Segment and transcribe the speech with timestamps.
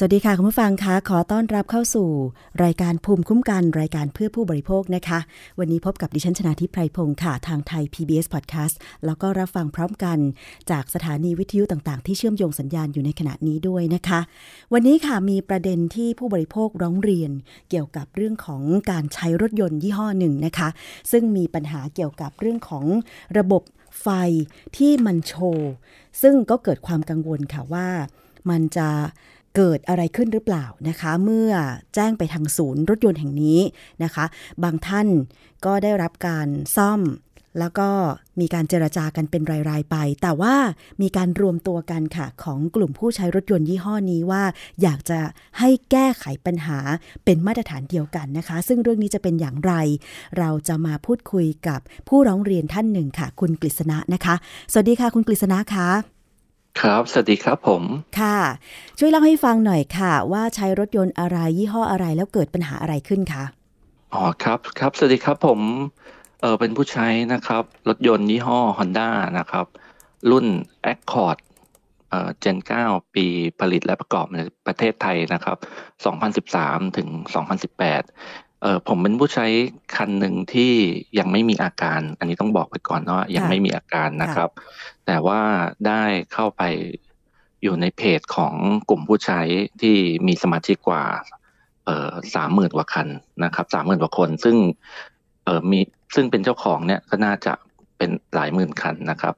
[0.00, 2.08] สวัสดีค่ะ คุณผู้ฟังคะขอต้อนรับเข้าสู่
[2.64, 5.18] รายการภูมิคุ้มกันรายการเพื่อผู้บริโภคนะคะ
[5.58, 8.74] วันนี้พบกับดิฉันชนาทิพไพรพงศ์ค่ะ ทางไทย PBS Podcast
[9.06, 10.18] แล้วก็รับฟังพร้อมกัน
[10.70, 14.20] จากสถานีวิทยุต่างๆ ที่เชื่อมโยงสัญญาณอยู่ในขณะนี้ด้วยนะคะ
[14.72, 17.30] วันนี้ค่ะมีประเด็นที่ผู้บริโภคร้องเรียน
[17.70, 20.68] เกี่ยวกับเรื่องของการใช้รถยนต์ยี่ห้อหนึ่งนะคะ
[21.10, 22.84] ซึ่งมีปัญหาเกี่ยวกับเรื่องของ
[23.38, 23.62] ระบบ
[24.00, 24.08] ไฟ
[24.76, 25.70] ที่มันโชว์
[26.22, 27.88] ซึ่งก็เกิดความกังวลค่ะว่า
[28.50, 28.88] มันจะ
[29.60, 31.50] เกิดอะไรขึ้นหรือเปล่านะคะ เมื่อ
[31.94, 33.60] แจ้งไปทางศูนย์รถยนต์แห่งนี้
[34.04, 34.24] นะคะ
[34.62, 35.08] บางท่าน
[35.64, 37.00] ก็ได้รับการซ่อม
[37.58, 37.88] แล้วก็
[38.40, 40.54] มีการเจรจากันเป็นราย ๆ ไป แต่ว่า
[41.02, 44.42] มีการรวมตัวกันค่ะ ของกลุ่มผู้ใช้รถยนต์ยี่ห้อนี้ว่า
[44.82, 45.20] อยากจะ
[45.58, 46.78] ให้แก้ไขปัญหา
[47.24, 49.72] เป็นมาตรฐานเดียวกันนะคะ ซึ่งเรื่องนี้จะเป็นอย่างไร
[50.38, 54.34] เราจะมาพูดคุยกับผู้ร้องเรียนท่านหนึ่งค่ะ คุณกฤษณะนะคะ
[54.72, 56.17] สวัสดีค่ะ คุณกฤษณะคะ
[56.80, 57.82] ครับ สวัสดีครับผม
[58.20, 58.38] ค่ะ
[58.98, 63.44] ช่วยเล่าให้ฟังหน่อยค่ะ ว่าใช้รถยนต์อะไรยี่ห้ออะไรแล้วเกิดปัญหาอะไรขึ้นคะ
[64.14, 65.60] อ๋อครับครับ สวัสดีครับผม
[66.40, 69.66] เออเป็นผู้ใช้นะครับ รถยนต์ยี่ห้อ Honda นะครับ
[70.30, 70.46] รุ่น
[70.92, 71.38] Accord
[72.10, 73.26] เอ่อเจน9ปี
[73.60, 75.56] ผลิตและประกอบในประเทศไทยนะครับ
[76.46, 77.08] 2013 ถึง
[77.86, 79.46] 2018 เออผมเป็นผู้ใช้
[79.96, 80.72] คันหนึ่งที่
[81.18, 84.50] ยังไม่มีอาการ อันนี้ต้องบอกไปก่อนว่ายังไม่มีอาการนะครับ
[85.10, 85.42] แต่ว่า
[85.88, 86.62] ได้เข้าไป
[87.62, 88.54] อยู่ในเพจของ
[88.90, 89.40] กลุ่มผู้ใช้
[89.80, 91.04] ที่มีสมาชิกกว่า
[92.34, 93.08] สามหมื่นกว่าคัน
[93.44, 94.56] นะครับสามหมื่นกว่าคน ซึ่ง
[95.70, 95.80] มี
[96.14, 97.52] ซึ่งเป็นเจ้าของเนี่ยก็น่าจะ
[97.96, 99.34] เป็นหลายหมื่นคันนะครับ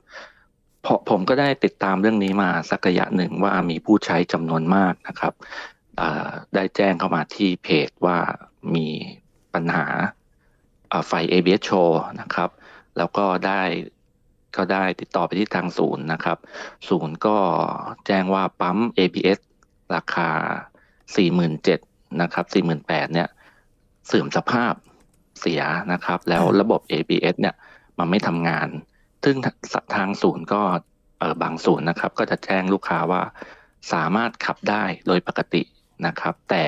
[1.11, 5.35] ผมก็ได้ติดตามเรื่องนี้มาสักระยะหนึ่งว่ามีผู้ใช้จำนวนมากนะครับ
[6.55, 8.19] ได้แจ้งเข้ามาที่เพจว่า
[8.75, 8.87] มี
[9.55, 9.87] ปัญหา
[11.07, 12.51] ไฟ ABS show นะครับ
[12.97, 13.63] แล้วก็ได้
[14.57, 16.39] ก็ได้ติดต่อไปที่ทางศูนย์นะครับ
[16.89, 17.37] ศูนย์ก็
[18.07, 19.39] แจ้งว่าปั๊ม ABS
[19.95, 20.31] ราคา
[21.27, 23.29] 47,000นะครับ48,000เนี่ย
[24.07, 24.75] เสื่อมสภาพ
[25.41, 25.63] เสีย
[25.93, 27.55] นะครับ แล้วระบบ ABS เนี่ย
[27.99, 28.69] มันไม่ทำงาน
[29.25, 29.37] ซึ่ง
[29.97, 30.63] ทางศูนย์ก็
[31.19, 33.23] เออบางศูนย์นะครับ ก็จะแจ้งลูกค้าว่า
[33.93, 35.63] สามารถขับได้โดยปกติ
[36.07, 36.65] นะครับ แต่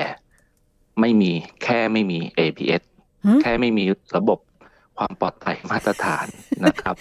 [0.99, 1.31] ไม่มี
[1.63, 2.81] แค่ไม่มี APS
[3.41, 3.85] แค่ไม่มี
[4.17, 4.39] ระบบ
[4.97, 6.25] ความปลอดภัยมาตรฐาน
[6.65, 6.95] นะครับ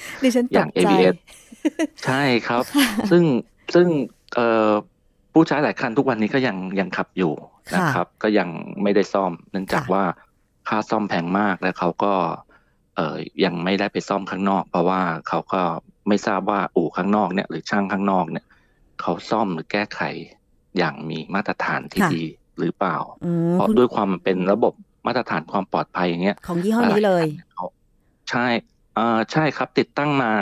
[0.52, 1.16] อย่าง ABS
[2.04, 2.62] ใช่ครับ
[3.10, 3.24] ซึ่ง
[3.74, 3.86] ซึ่ง
[4.34, 4.70] เอ่อ
[5.32, 7.32] ผู้ใช้หลายคันทุกวันนี้ก็ยังยังขับอยู่
[7.74, 8.48] นะครับ ก็ยัง
[8.82, 10.04] ไม่ได้ซ่อม เนื่องจากว่า
[10.68, 12.14] ค่าซ่อมแพงมากแล้วเขาก็
[12.96, 15.62] เอ่อยังไม่ได้ไปซ่อมข้างนอก เพราะว่าเขาก็
[16.08, 18.46] ไม่ทราบว่าอู่ข้างนอกเนี่ย หรือช่างข้างนอกเนี่ย
[19.00, 20.00] เขาซ่อมหรือแก้ไข
[20.78, 22.24] อย่างมีมาตรฐานที่ดี
[22.58, 22.96] หรือเปล่า
[23.52, 24.74] เพราะด้วยความเป็นระบบ
[25.06, 27.24] มาตรฐานความปลอดภัยอย่างเงี้ยของยี่ห้อนี้เลย
[28.32, 28.48] ใช่
[28.98, 30.32] อ่าใช่ครับติดตั้งมา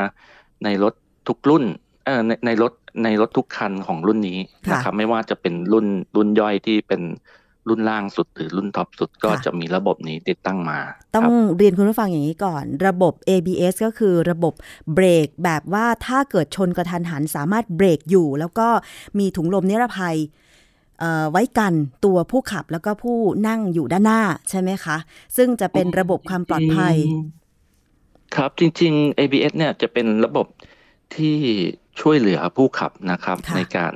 [0.65, 0.95] ในรถ
[1.29, 1.65] ทุกรุ่น
[2.05, 2.73] เออในในรถ
[3.05, 4.39] ในรถทุกคันของรุ่นนี้
[4.73, 5.87] นะครับไม่ว่าจะเป็นรุ่น
[6.17, 7.03] รุ่นย่อยที่เป็น
[7.69, 10.79] รุ่นล่างสุดหรือรุ่นท็อปสุดก็จะมีระบบนี้ติดตั้งมา
[11.15, 14.55] ต้องเรียนคุณผู้ฟังอย่างนี้ก่อน ระบบ ABS ก็คือระบบ
[14.95, 18.69] เบรกแบบว่าถ้าเกิดชนกระทันหันสามารถเบรกอยู่ แล้วก็
[19.19, 20.17] มีถุงลมนิรภัย
[21.31, 21.73] ไว้กัน
[22.05, 23.19] ตัวผู้ขับแล้วก็ผู้
[23.49, 24.97] นั่งอยู่ด้านหน้าใช่ไหมคะ
[25.37, 26.97] ซึ่งจะเป็นระบบความปลอดภัย
[28.37, 30.47] ครับจริง ๆ ABS เนี่ยจะเป็นระบบ
[31.17, 31.37] ที่
[32.01, 33.95] ช่วยเหลือผู้ขับนะครับ ในการ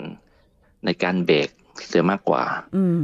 [0.85, 1.49] ในการเบรก
[1.89, 2.45] เสียมากกว่า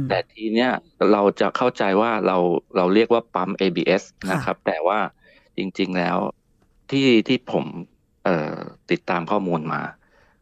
[0.09, 0.71] แต่ทีเนี้ย
[1.11, 2.37] เราจะเข้าใจว่าเรา
[2.75, 4.99] เราเรียกว่าปั๊ม ABS นะครับ แต่ว่า
[5.57, 6.17] จริง ๆแล้ว
[6.91, 7.65] ที่ที่ผม
[8.25, 8.55] เอ่อ
[8.91, 9.81] ติดตามข้อมูลมา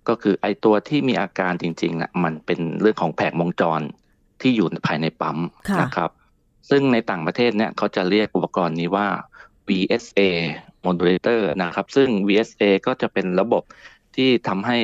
[0.08, 3.82] ก็คือไอตัวที่มีอาการจริงๆนะ่ะมันเป็นเรื่องของแผงวงจร
[4.42, 5.38] ที่อยู่ภายในปั๊ม
[5.82, 6.12] นะครับ
[6.70, 9.08] ซึ่งในต่างประเทศเนี่ยเขาจะเรียกอุปกรณ์นี้ว่า
[9.68, 10.22] VSA
[10.85, 13.63] modulator นะครับ ซึ่ง VSA ก็จะเป็นระบบ
[14.16, 14.78] ที่ทำให้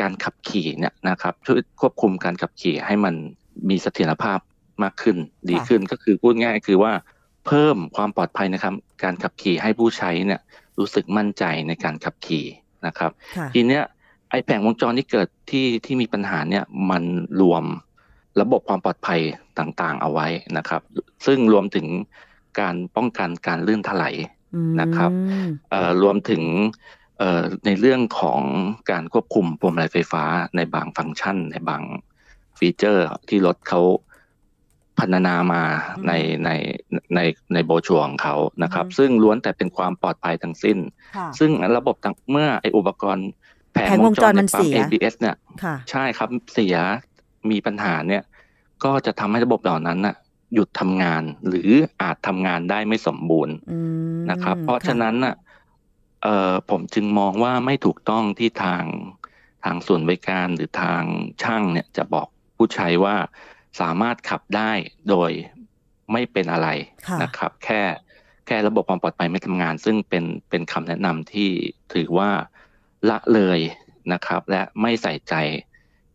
[0.00, 3.14] การขับขี่เนี่ยนะครับช่วยควบคุมการขับขี่ให้มัน
[3.68, 4.38] มีเสถียรภาพ
[4.82, 5.16] มากขึ้น
[5.50, 6.92] ดีขึ้นก็คือพูดง่ายคือว่า
[7.46, 10.40] เพิ่มความปลอดภัยนะครับการขับขี่ให้ผู้ใช้เนี่ย
[10.78, 12.44] รู้สึกมั่นใจในการขับขี่
[12.86, 13.10] นะครับ
[13.54, 13.82] ทีเนี้ย
[14.30, 17.04] ไอแผงวงจรที่เกิดที่ที่มีปัญหาเนี่ยมัน
[17.40, 17.64] รวม
[18.40, 19.20] ระบบความปลอดภัย
[19.58, 20.26] ต่างๆเอาไว้
[20.58, 20.82] นะครับ
[21.26, 21.86] ซึ่งรวมถึง
[22.60, 24.14] การป้องกันการลื่นถลาย
[24.80, 25.10] นะครับ
[26.02, 26.42] รวมถึง
[27.66, 28.40] ในเรื่องของ
[28.90, 30.24] การควบคุมพวงมาลัยไฟฟ้า
[30.56, 31.82] ในบางฟังก์ชัน ในบาง
[32.58, 33.80] ฟีเจอร์ที่รถเขา
[34.98, 35.62] พัฒนามา
[36.06, 36.12] ใน
[36.44, 36.50] ใน
[37.14, 37.20] ใน
[37.54, 40.78] ในโบชัวของเขานะครับ ซึ่งล้วนแต่เป็นความปลอดภัยทั้งสิ้น
[41.38, 41.96] ซึ่งระบบ
[42.30, 43.28] เมื่อไออุปกรณ์
[43.72, 45.36] แผงวงจรมันเสีย ABS เนี่ย
[45.90, 46.74] ใช่ครับเสีย
[47.50, 48.22] มีปัญหาเนี่ย
[48.84, 50.14] ก็จะทำให้ระบบเหล่านั้นน่ะ
[50.54, 51.70] หยุดทำงาน หรือ
[52.02, 53.78] อาจทำงานได้ไม่สมบูรณ์อื
[54.14, 55.34] มนะครับ เพราะค่ฉะนั้นน่ะ
[56.22, 58.84] เอ่อผมจึงมองว่าไม่ถูกต้องที่ทาง
[59.64, 61.02] ทางส่วนบริการหรือทาง
[61.42, 62.26] ช่างเนี่ยจะบอก
[62.56, 63.16] ผู้ใช้ว่า
[63.80, 64.72] สามารถขับได้
[65.08, 65.30] โดย
[66.12, 66.68] ไม่เป็นอะไร
[67.06, 67.82] ค่ะนะครับ แค่
[68.46, 71.50] แค่ระบบความปลอดภัยไม่ทำงาน ซึ่งเป็นเป็นคำแนะนำที่
[71.94, 72.30] ถือว่า
[73.08, 73.58] ละเลย
[74.12, 75.34] นะครับ และไม่ใส่ใจ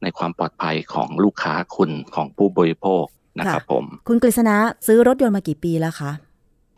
[0.01, 3.05] ในความปลอดภัยของลูกค้าคุณของผู้บริโภค
[3.39, 4.55] นะครับผม คุณกฤษณะ
[4.87, 6.11] ซื้อรถยนต์มากี่ปีแล้วคะ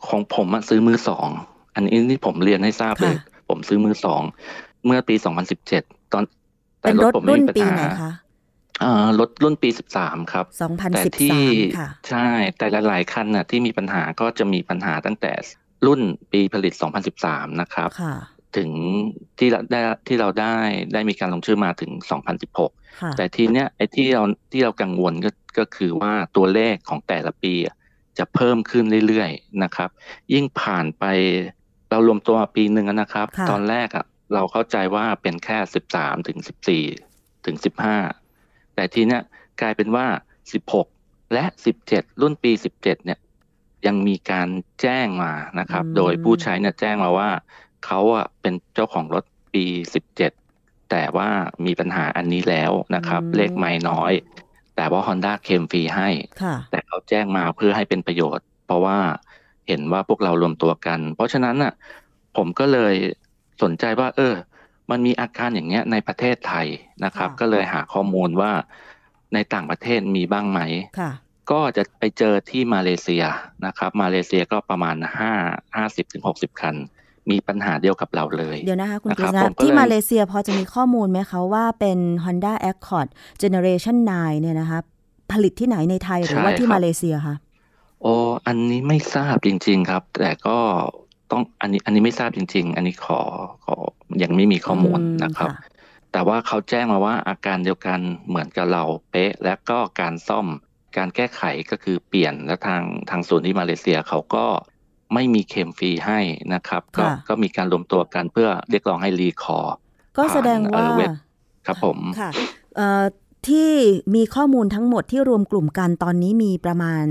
[0.08, 1.28] ของผมอะซื้อมือสอง
[1.76, 4.22] อันนี้นี่ผมเรียนให้ทราบเลยค่ะผมซื้อมือสอง
[4.86, 5.16] เมื่อปี
[5.64, 6.24] 2017ตอน
[6.82, 8.12] แต่เป็นรถผมไม่รุ่นมีปัญปีหาไหนคะ
[8.84, 9.70] อ่ารถรุ่นปี
[10.00, 10.46] 13ครับ
[10.96, 11.32] แต่ที่
[11.72, 12.28] 2013ค่ะใช่
[12.58, 15.32] แต่หลายๆคันน่ะที่มีปัญหาก็จะมีปัญหาตั้งแต่
[15.86, 16.02] รุ่น
[16.32, 16.74] ปีผลิต
[17.18, 18.16] 2013นะครับค่ะ
[18.58, 18.70] ถึง
[19.40, 20.58] ที่เราได้ที่เราได้
[20.94, 21.92] ได้มีการลงชื่อมาถึง
[22.46, 25.30] 2016ค่ะแต่ทีเนี้ยไอ้ที่เราที่เรากังวลก็
[25.60, 27.76] ก็คือว่าตัวเลขของแต่ละปีอะ
[28.18, 29.90] จะเพิ่มขึ้นเรื่อยๆนะครับ
[30.34, 31.06] ยิ่งผ่านไป
[31.90, 36.84] เรารวมตัวมาปีหนึ่งอะนะครับค่ะตอนแรกอะเราเข้าใจว่าเป็นแค่สิบสามถึงสิบสี่
[37.46, 37.98] ถึงสิบห้า
[38.76, 39.22] แต่ทีเนี้ย
[39.62, 40.06] กลายเป็นว่า
[40.54, 40.88] สิบหก
[41.34, 43.20] และสิบเจ็ดรุ่นปีสิบเจ็ดเนี่ย
[43.88, 44.50] ยังมีการ
[44.82, 47.30] แจ้งมานะครับอืมโดยผู้ใช้เนี่ยแจ้งมาว่า
[47.86, 49.24] เขาอะเป็นเจ้าของรถ
[49.54, 50.32] ปีสิบเจ็ด
[50.92, 51.30] แต่ว่า
[51.66, 54.14] มีปัญหาอันนี้แล้วนะครับ เลขไม่น้อย
[54.76, 56.10] แต่ว่า Honda เคลมฟรีให้
[56.44, 59.00] ค่ะแต่เขาแจ้งมาเพื่อให้เป็นประโยชน์ เพราะว่า
[59.68, 61.74] เห็นว่าพวกเรารวมตัวกัน เพราะฉะนั้นน่ะ
[62.38, 62.96] ผมก็เลย
[63.64, 64.34] สนใจว่า เออ
[64.92, 66.68] มันมีอาการอย่างเงี้ยในประเทศไทย
[67.06, 68.52] นะครับค่ะก็เลยหาข้อมูลว่า
[69.34, 70.60] ในต่างประเทศมีบ้างไหม
[71.00, 71.12] ค่ะ
[71.52, 73.24] ก็จะไปเจอที่มาเลเซีย
[73.66, 75.34] นะครับ มาเลเซียก็ประมาณห้า
[75.76, 76.76] ห้าสิบถึงหกสิบคัน
[77.32, 83.08] มีปัญหาเดียวกับเราเลย เดี๋ยวนะคะคุณนะกคฤรับษณะผมก็ที่เลยมาเลเซียพอจะมีข้อมูลไหมคะว่าเป็น Honda Accord
[83.42, 84.80] Generation 9 เนี่ยนะคะ
[85.32, 87.36] ผลิตที่ไหนในไทยหรือว่าที่มาเลเซียคะ
[88.02, 88.14] โอ้
[88.46, 90.58] อันนี้ไม่ทราบจริง ๆครับ แต่ก็
[91.32, 93.22] ต้องอันนี้อันนี้ไม่ทราบจริง ๆ อันนี้ขอ
[93.66, 93.76] ขอ
[94.24, 95.78] ยังไม่มีข้อมูลอืมนะครับค่ะ
[96.12, 100.48] แต่ว่าเขาแจ้งมาว่าอาการเดียวกันเหมือนกับเราเป๊ะ และก็การซ่อม
[100.98, 104.46] การแก้ไขก็คือเปลี่ยนและทางทางศูนย์ที่มาเลเซียเขาก็
[105.14, 106.20] ไม่มีเคลมฟรีให้
[106.54, 109.76] นะครับ ก็ค่ะก็มีการรวมตัวกันเพื่อเรียกร้องให้รีคอร์
[110.18, 111.12] ก็แสดงว่าผ่านเอ่อเว็บ
[111.66, 112.30] ครับผมค่ะ
[112.76, 113.04] เอ่อ
[113.48, 113.72] ที่
[114.16, 117.06] มีข้อมูลทั้งหมดที่รวมกลุ่มกันตอนนี้มีประมาณ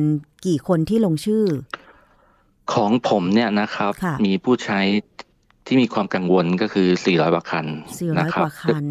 [0.46, 1.44] กี่คนที่ลงชื่อ
[2.74, 4.80] ของผมเนี่ยนะครับค่ะมีผู้ใช้
[5.66, 7.66] ที่มีความกังวลก็คือ 400กว่าคัน
[8.18, 8.84] นะ400คกรับว่าคัน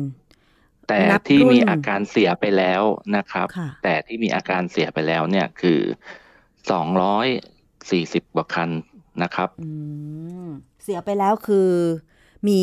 [0.88, 2.83] แต่นับที่มีรุ่นอาการเสียไปแล้ว
[3.15, 5.80] นะครับค่ะแต่ที่มีอาการเสียไปแล้วเนี่ยคือ
[6.71, 7.27] สองร้อย
[7.92, 8.69] สี่สิบกว่าคัน
[9.23, 9.69] นะครับอื
[10.45, 10.47] ม
[10.83, 11.69] เสียไปแล้วคือ
[12.47, 12.61] มี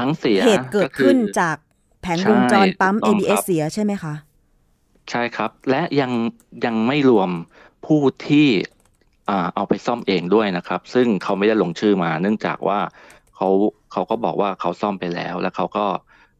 [0.00, 1.56] ทั้งเสียเหตุเกิดคือขึ้นจาก
[2.02, 4.14] แผงวงจรปั๊มใช่ถูกต้อง ABS ครับเสียใช่ไหมคะ
[5.10, 6.12] ใช่ครับ และยัง
[6.64, 7.30] ยังไม่รวม
[7.86, 8.48] ผู้ที่
[9.30, 12.78] อ่าเอาไปซ่อมเองด้วยนะครับ ซึ่งเขาไม่ได้ลงชื่อมา เนื่องจากว่า
[13.36, 13.48] เขา
[13.92, 15.86] เขาก็บอกว่าเขาซ่อมไปแล้ว แล้วเขาก็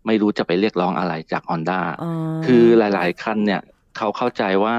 [0.06, 2.12] ไม่รู้จะไปเรียกร้องอะไรจาก Honda อ๋อ
[2.46, 3.62] คือหลาย ๆ คันเนี่ย
[3.96, 4.76] เขาเข้าใจว่า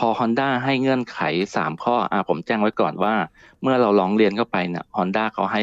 [0.00, 1.20] พอ Honda ให้เงื่อนไข
[1.56, 3.14] สามข้ออ่าผมแจ้งไว้ก่อนว่า
[3.62, 5.62] เมื่อเราร้องเรียนเข้าไปเนี่ย Honda เขาให้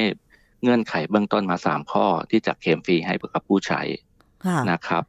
[0.63, 3.81] เงื่อนไขเบื้องต้นมาสามข้อที่จะเคลมฟรีให้กับผู้ใช้
[4.45, 5.03] ค่ะนะครับ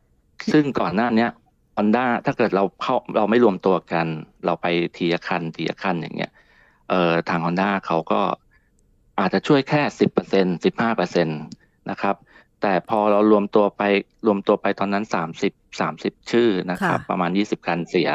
[0.53, 1.31] ซึ่งก่อนหน้าเนี้ย
[1.77, 4.07] Honda ถ้าเกิดเราเข้าเราไม่รวมตัวกัน
[4.45, 4.67] เราไป
[4.97, 6.33] ทีละคันทีละคันอย่างเงี้ย
[6.91, 8.21] เอ่อทาง Honda เขาก็
[9.21, 11.33] อาจจะช่วยแค่สิบเปอร์เซ็นสิบห้าเปอร์เซ็นต
[11.91, 12.17] นะครับ
[12.63, 13.83] แต่พอเรารวมตัวไป
[14.27, 18.11] รวมตัวไปตอนนั้นสามสิบสามสิบชื่อนะครับค่ะประมาณยี่สิบคันเสีย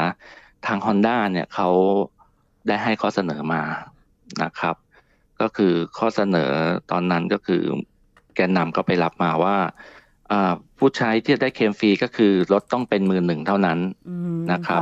[0.65, 1.69] ทาง Honda เนี่ยเขา
[2.67, 3.61] ได้ให้ข้อเสนอมา
[4.43, 4.75] นะครับ
[5.41, 6.51] ก็คือข้อเสนอ
[6.91, 7.63] ตอนนั้นก็คือ
[8.35, 9.57] แกนนำก็ไปรับมาว่า
[10.31, 13.79] อ่าผู้ใช้ที่จะได้เคลมฟรีก็คือรถต้องเป็นมือหนึ่งเท่านั้น
[14.09, 14.81] อืมนะครับ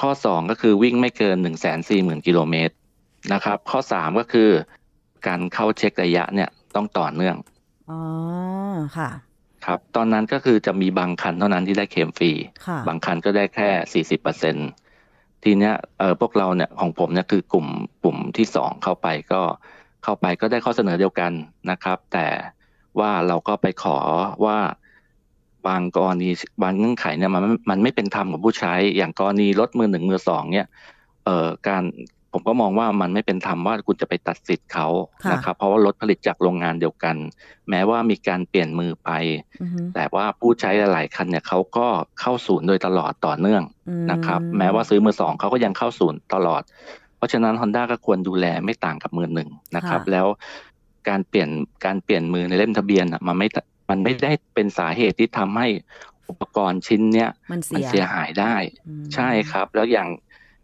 [0.00, 2.74] ข้อสองก็คือวิ่งไม่เกินหนึ่งแสนสี่หมื่นกิโลเมตร
[3.32, 4.50] นะครับ ข้อสามก็คือ
[5.26, 7.36] การเข้าเช็คระยะเนี่ยต้องต่อเนื่อง
[7.90, 8.00] อ๋อ
[8.96, 9.10] ค่ะ
[9.66, 12.32] ครับ ตอนนั้นก็คือจะมีบางคันเท่านั้นที่ได้เคลมฟรี
[12.66, 14.56] ค่ะบางคันก็ได้แค่สี่สิบเปอร์เซ็น
[15.44, 17.66] ทีเนี้ยเออพวกเราเนี่ยของผมเนี่ยคือกลุ่ม
[18.02, 19.42] กลุ่มที่สองเข้าไปก็
[20.04, 21.32] เข้าไปก็ได้ข้อเสนอเดียวกัน
[21.70, 22.26] นะครับ แต่
[23.00, 23.98] ว่าเราก็ไปขอ
[24.44, 24.58] ว่า
[25.66, 26.30] บางกรณี
[26.62, 30.66] บางเงื่อนไขเนี่ยมันมันไม่เป็นธรรมกับผู้ใช้อย่างกรณีรถมือหนึ่งมือสองเนี่ย
[31.24, 31.82] เอ่อการ
[32.32, 34.86] ผมก็มองว่ามันไม่เป็นธรรมว่าคุณจะไปตัดสิทธิ์เขา
[35.24, 37.16] ค่ะนะครับ เพราะว่ารถผลิตจากโรงงานเดียวกัน
[37.70, 39.10] แม้ว่ามีการเปลี่ยนมือไป
[39.60, 41.86] อือฮึแต่ว่าผู้ใช้หลาย ๆ คันเนี่ยเขาก็
[42.20, 46.62] เข้าศูนย์โดยตลอดต่อเนื่องอืมนะครับ แม้ว่าซื้อมือสองเขาก็ยังเข้าศูนย์ตลอด
[47.16, 50.26] เพราะฉะนั้น Honda ก็ควรดูแลไม่ต่างกับมือหนึ่งนะครับ แล้ว
[51.08, 51.48] การเปลี่ยน
[51.84, 53.48] การเปลี่ยนมือในเล่มทะเบียนอะมันไม่
[53.90, 55.68] มันไม่ได้เป็นสาเหตุที่ทำให้
[56.28, 58.54] อุปกรณ์ชิ้นเนี้ยมันมันเสียเสียหายได้
[58.88, 60.08] อืมใช่ครับ แล้วอย่าง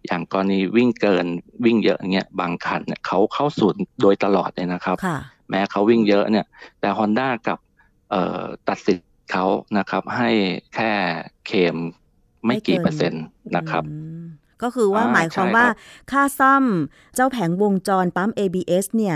[0.09, 1.27] อย่างกรณีวิ่งเกิน
[1.65, 5.19] วิ่งเยอะอย่างเงี้ยบางคันเนี่ยเขาเข้าศูนย์โดยตลอดเลยนะครับค่ะ
[5.51, 6.47] แม้เขาวิ่งเยอะเนี่ย
[6.81, 7.59] แต่ Honda กับ
[8.11, 9.47] เอ่อตัดสิทธิ์เขา
[9.79, 10.31] นะครับ ให้
[10.75, 10.91] แค่
[11.47, 11.77] เคลม
[12.47, 13.25] ไม่กี่ไม่เกินเปอร์เซ็นต์
[13.57, 14.27] นะครับอืม
[14.63, 15.77] ก็คือว่าอ่าหมายความใช่ว่าครับ
[16.11, 16.65] ค่าซ่อม
[17.15, 19.15] เจ้าแผงวงจรปั๊ม ABS เนี่ย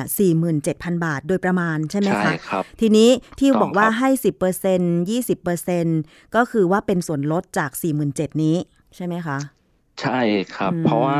[0.53, 7.71] 47,000 บาทโดยประมาณใช่ไหมใช่คะครับทีนี้ที่ถูกต้องบอกว่าครับให้ 10% 20%ก็คือว่าเป็นส่วนลดจาก
[8.07, 8.57] 47,000 นี้
[8.97, 9.39] ใช่ไหมคะ
[10.01, 10.21] ใช่
[10.57, 11.19] ครับ อืมเพราะว่า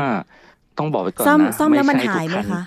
[0.77, 2.63] ต้องบอกไว้ก่อนซ่อมนะ ซ่อมแล้วมันไใช่หายไหมทุกคะ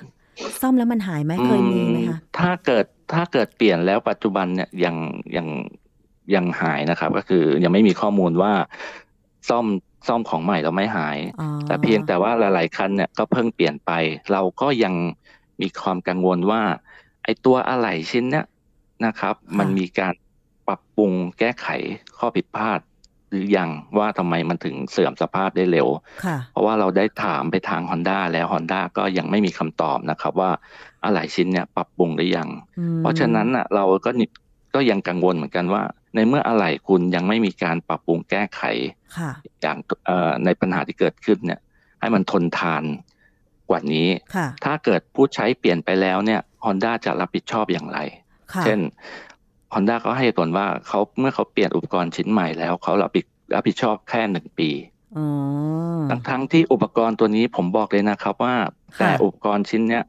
[0.63, 4.97] ซ่อมแล้วมันหายไหมเคยมีไหมคะอืถ้าเกิดถ้าเกิดเปลี่ยนแล้วปัจจุบันเนี่ยยัง
[5.37, 5.47] ยัง
[6.35, 8.53] ยังหายนะครับ ก็คือยังไม่มีข้อมูลว่า
[9.49, 9.67] ซ่อม
[10.09, 13.91] ซ่อมของใหม่แล้วไม่หาย อ๋อแต่เพียงแต่ว่าหลาย ๆ คันเนี่ยก็เพิ่งเปลี่ยนไป
[14.33, 14.95] เราก็ยัง
[15.61, 16.63] มีความกังวลว่า
[17.25, 18.47] ไอ้ตัวอะไหล่ชิ้นเนี้ย
[19.07, 20.15] นะครับ มันมีการ
[20.67, 21.67] ปรับปรุงแก้ไข
[22.19, 22.96] ข้อผิดพลาดห
[23.37, 25.89] รือยังว่าทำไมมันถึงเสื่อมสภาพได้เร็ว
[26.25, 30.51] ค่ะเพราะว่าเราได้ถามไปทาง Honda แล้ว Honda ก็ยังไม่มีคำตอบนะครับ ว่า
[31.05, 34.27] อะไหล่ชิ้นเนี่ยปรับปรุงหรือยังอืมเพราะฉะนั้นน่ะเราก็นิ
[34.75, 35.83] ก็ยังกังวลเหมือนกันว่า
[36.15, 38.63] ในเมื่ออะไหล่คุณยังไม่มีการปรับปรุงแก้ไข
[39.17, 39.31] ค่ะ
[39.63, 39.77] อย่าง
[40.07, 41.61] เอ่อในปัญหาที่เกิดขึ้นเนี่ย
[42.01, 42.85] ให้มันทนทาน
[43.71, 47.99] กว่านี้ค่ะถ้าเกิดผู้ใช้เปลี่ยนไปแล้วเนี่ย Honda จะรับผิดชอบอย่างไร
[48.53, 48.81] ค่ะเช่น
[49.77, 54.71] Honda เขาให้เหตุผลว่าเขาเมื่อเขาเปลี่ยนอุปกรณ์ชิ้นใหม่แล้วเขารับผิดรับผิดชอบแค่หนึ่งปี
[55.17, 55.27] อ๋อ
[56.11, 58.55] ทั้งทั้งที่อุปกรณ์ตัวนี้ผมบอกเลยนะครับว่า
[58.99, 60.05] ค่ะแต่อุปกรณ์ชิ้นเนี้ย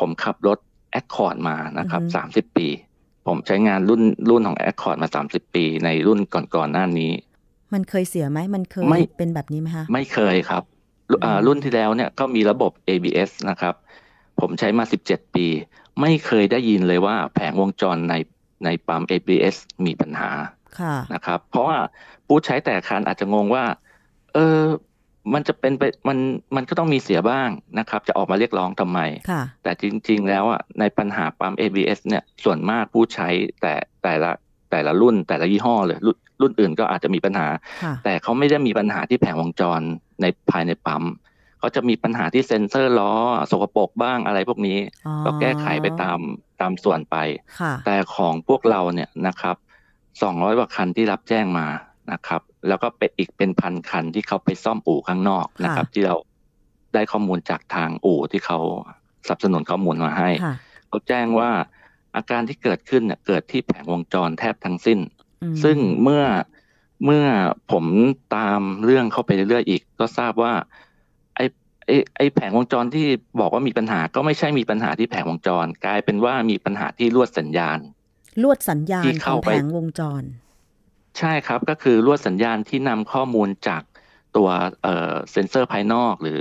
[0.00, 0.58] ผมขับรถ
[1.00, 2.68] Accord มานะครับอือฮึสามสิบปี
[3.26, 6.18] ผมใช้งานรุ่นรุ่นของ Accord มาสามสิบปี ในรุ่น
[6.54, 7.12] ก่อนๆหน้านี้
[7.74, 10.62] มันเคยเสียไหมมันเคยไม่เป็นแบบนี้ไหมคะไม่เคยครับ
[11.10, 13.74] รุ่นอ่าอืมรุ่นที่แล้วเนี่ยก็มีระบบ ABS นะครับ
[14.40, 15.46] ผมใช้มา17ปี
[16.00, 18.14] ไม่เคยได้ยินเลยว่าแผงวงจรใน
[18.64, 20.30] ในปั๊ม ABS มีปัญหา
[20.78, 21.78] ค่ะนะครับ เพราะว่า
[22.26, 23.64] ผู้ใช้แต่อาคารอาจจะงงว่า
[24.34, 24.62] เออ
[25.34, 26.18] มันจะเป็นไปมัน
[26.56, 29.00] มันก็ต้องมีเสียบ้างนะครับ จะออกมาเรียกร้องทำไม
[29.30, 33.28] ค่ะแต่จริง ๆ แล้วอะในปัญหาปั๊ม ABS เนี่ยส่วนมากผู้ใช้
[33.60, 34.30] แต่แต่ละ
[34.70, 37.48] แต่ละรุ่นแต่ละยี่ห้อเลยรุ่นรุ่นอื่นก็อาจจะมีปัญหา
[37.82, 39.80] ค่ะแต่เขาไม่ได้มีปัญหาที่แผงวงจร
[40.20, 41.02] ในภายในปั๊ม
[41.62, 43.12] เขาจะมีปัญหาที่เซ็นเซอร์ล้อ
[43.50, 46.18] สกปรกบ้างอะไรพวกนี้อ๋อก็แก้ไขไปตาม
[46.60, 47.16] ตามส่วนไป
[47.60, 49.56] ค่ะแต่ของพวกเราเนี่ยนะครับ
[50.22, 51.66] สองร้อยกว่าคันที่รับแจ้งมา
[52.12, 56.14] นะครับ แล้วก็เป็นอีกเป็นพันคันที่เขาไปซ่อมอู่ข้างนอกนะครับ ที่เรา
[56.94, 58.58] ได้ข้อมูลจากทางอู่ที่เขา
[59.26, 60.54] สนับสนุนข้อมูลมาให้ค่ะ
[60.88, 61.50] เขาแจ้งว่า
[62.16, 64.98] อาการที่เกิดขึ้นเนี่ยเกิดที่แผงวงจรแทบทั้งสิ้น
[65.42, 66.24] อืมซึ่งเมื่อ
[67.04, 67.24] เมื่อ
[67.72, 67.84] ผม
[68.36, 70.54] ตามเรื่องเข้าไปเรื่อยๆอีก ก็ทราบว่า
[71.86, 73.06] ไอ้ไอ้ไอ้แผงวงจรที่
[73.40, 77.78] บอกว่ามีปัญหาก็ไม่ใช่มีปัญหาที่แผงวงจร กลายเป็นว่ามีปัญหาที่ลวดสัญญาณ
[78.42, 80.22] ลวดสัญญาณที่ขอเข้างไปแผงวงจร
[81.18, 83.82] ใช่ครับก็คือลวดสัญญาณที่นำข้อมูลจาก
[84.36, 84.48] ตัว
[84.82, 86.40] เอ่อเซ็นเซอร์ภายนอก หรือ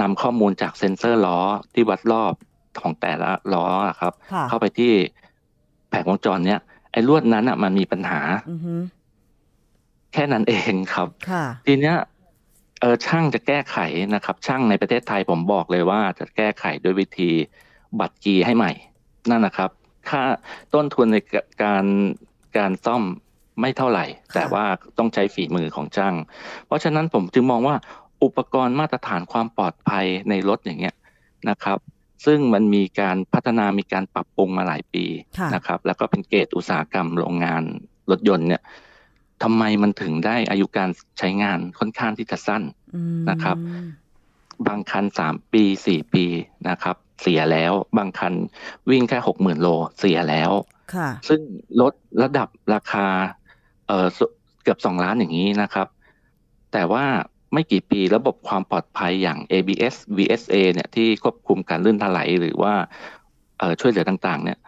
[0.00, 1.40] นำข้อมูลจากเซ็นเซอร์ล้อ
[1.74, 2.34] ที่วัดรอบ
[2.80, 4.92] ของแต่ละล้ออะครับค่ะเข้าไปที่
[5.90, 6.60] แผงวงจรเนี้ย
[6.92, 8.20] ไอ้ลวดนั้นอะมันมีปัญหา
[8.50, 8.74] อือฮึ
[10.12, 11.96] แค่นั้นเองครับค่ะทีเนี้ย
[12.80, 13.76] เออช่างจะแก้ไข
[14.14, 17.30] นะครับ ช่างในประเทศไทยผมบอกเลยว่าจะแก้ไขด้วยวิธี
[18.00, 18.72] บัตรกีให้ใหม่
[19.30, 19.70] นั่นนะครับ
[20.08, 20.22] ค่า
[20.74, 21.16] ต้นทุนใน
[21.62, 21.84] การ
[22.58, 23.02] การซ่อม
[23.60, 24.64] ไม่เท่าไหร่ค่ะแต่ว่า
[24.98, 26.14] ต้องใช้ฝีมือของช่าง
[26.66, 27.76] เพราะฉะนั้นผมจึงมองว่า
[28.24, 30.94] อุปกรณ์มาตรฐานความปลอดภัยในรถอย่างเงี้ย
[31.50, 31.78] นะครับ
[32.26, 35.04] ซึ่งมันมีการพัฒนามีการปรับปรุงมาหลายปี
[35.38, 37.62] ค่ะนะครับ แล้วก็เป็นเกรดอุตสาหกรรมโรงงาน
[38.10, 38.62] รถยนต์เนี่ย
[39.42, 42.62] ทำไมมันถึงได้อายุการใช้งานค่อนข้างที่จะสั้น
[42.94, 43.56] อืมนะครับ
[44.66, 46.24] บางคันสามปีสี่ปี
[46.68, 48.34] นะครับ เสียแล้ว บางคัน
[48.90, 50.52] วิ่งแค่หกหมื่นโลเสียแล้ว
[50.94, 51.40] ค่ะซึ่ง
[51.80, 53.06] ลดระดับราคา
[53.88, 54.24] เอ่อสุ
[54.62, 55.88] เกือบสองล้านอย่างนี้นะครับ
[56.72, 57.04] แต่ว่า
[57.52, 62.74] ไม่กี่ปีระบบความปลอดภัยอย่าง ABS VSA เนี่ยที่ควบคุมการลื่นถลายหรือว่า
[63.58, 64.58] เอ่อช่วยเหลือต่าง ๆ เนี่ย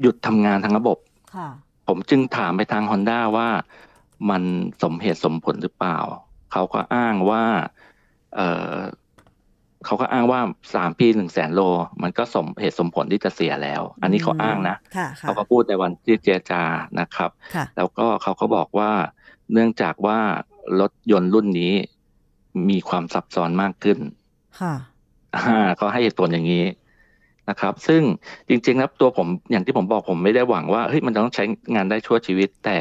[0.00, 0.98] หยุดทำงานทั้งระบบ
[1.36, 1.48] ค่ะ
[1.86, 3.48] ผมจึงถามไปทาง Honda ว่า
[4.30, 4.42] มัน
[4.82, 5.98] สมเหตุสมผลหรือเปล่า
[6.52, 7.44] เขาก็อ้างว่า
[8.36, 8.40] เอ
[8.72, 8.76] อ
[9.84, 10.40] เขาก็อ้างว่า
[10.74, 11.60] สามปีหนึ่งแสนโล
[12.02, 16.62] มันก็สมเหตุสมผลที่จะเสียแล้ว อันนี้เขาอ้างนะค่ะค่ะเขาก็พูดในวันที่เจรจา
[17.00, 18.90] นะครับค่ะแล้วก็เขาก็บอกว่า
[19.52, 20.18] เนื่องจากว่า
[20.80, 21.72] รถยนต์รุ่นนี้
[22.70, 23.98] มีความซับซ้อนมากขึ้น
[24.60, 24.74] ค่ะ
[25.36, 26.64] อ่าเขาให้เหตุผลอย่างนี้
[27.50, 28.02] นะครับ ซึ่ง
[28.48, 32.78] จริงๆแล้วตัวผมอย่างที่ผมบอกผมไม่ได้หวังว่าเฮ้ยมันต้องใช้งานได้ชั่วชีวิตแต่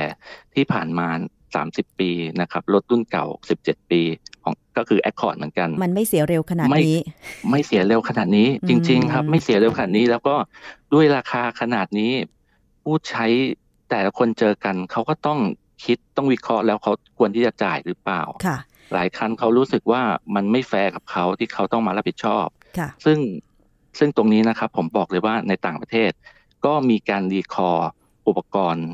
[0.54, 1.08] ที่ผ่านมา
[1.56, 3.26] 30 ปีนะครับรถรุ่นเก่า
[3.60, 4.02] 17 ปี
[4.44, 7.02] ของก็คือ Accord เหมือนกัน มันไม่เสียเร็วขนาดไม่นี้
[7.52, 10.36] ไม่เสียเร็วขนาดนี้อืมจริง ๆ ครับ ไม่เสียเร็วขนาดนี้แล้วก็
[10.94, 12.12] ด้วยราคาขนาดนี้
[12.84, 13.26] ผู้ใช้
[13.90, 15.40] แต่ละคนเจอกันเขาก็ต้อง
[15.86, 18.58] คิดต้องวิเคราะห์แล้วเขาควรที่จะจ่ายหรือเปล่าค่ะ
[18.94, 20.02] หลายคันเขารู้สึกว่า
[20.36, 22.46] มันไม่แฟร์กับเขาที่เขาต้องมารับผิดชอบ
[22.80, 23.18] ค่ะซึ่ง
[24.00, 26.12] ซึ่งตรงนี้นะครับผมบอกเลยว่าในต่างประเทศ
[26.66, 27.90] ก็มีการ recall
[28.28, 28.88] อุปกรณ์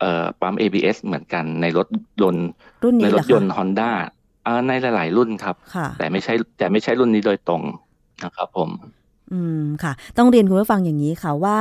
[0.00, 1.88] เอ่อปั๊ม ABS เหมือนกันในรถ
[2.20, 2.48] ยนต์
[2.84, 3.90] รุ่นในนี้รเหรถอยนต์ Honda
[4.44, 7.62] เอ่อในหลาย ๆ รุ่นครับค่ะแต่ไม่ใช่แต่ไม่ใช่รุ่นนี้โดยตรง
[8.24, 8.70] นะครับผม
[9.32, 11.58] อืมค่ะ ต้องเรียนคุณผู้ฟังอย่างนี้ค่ะว่า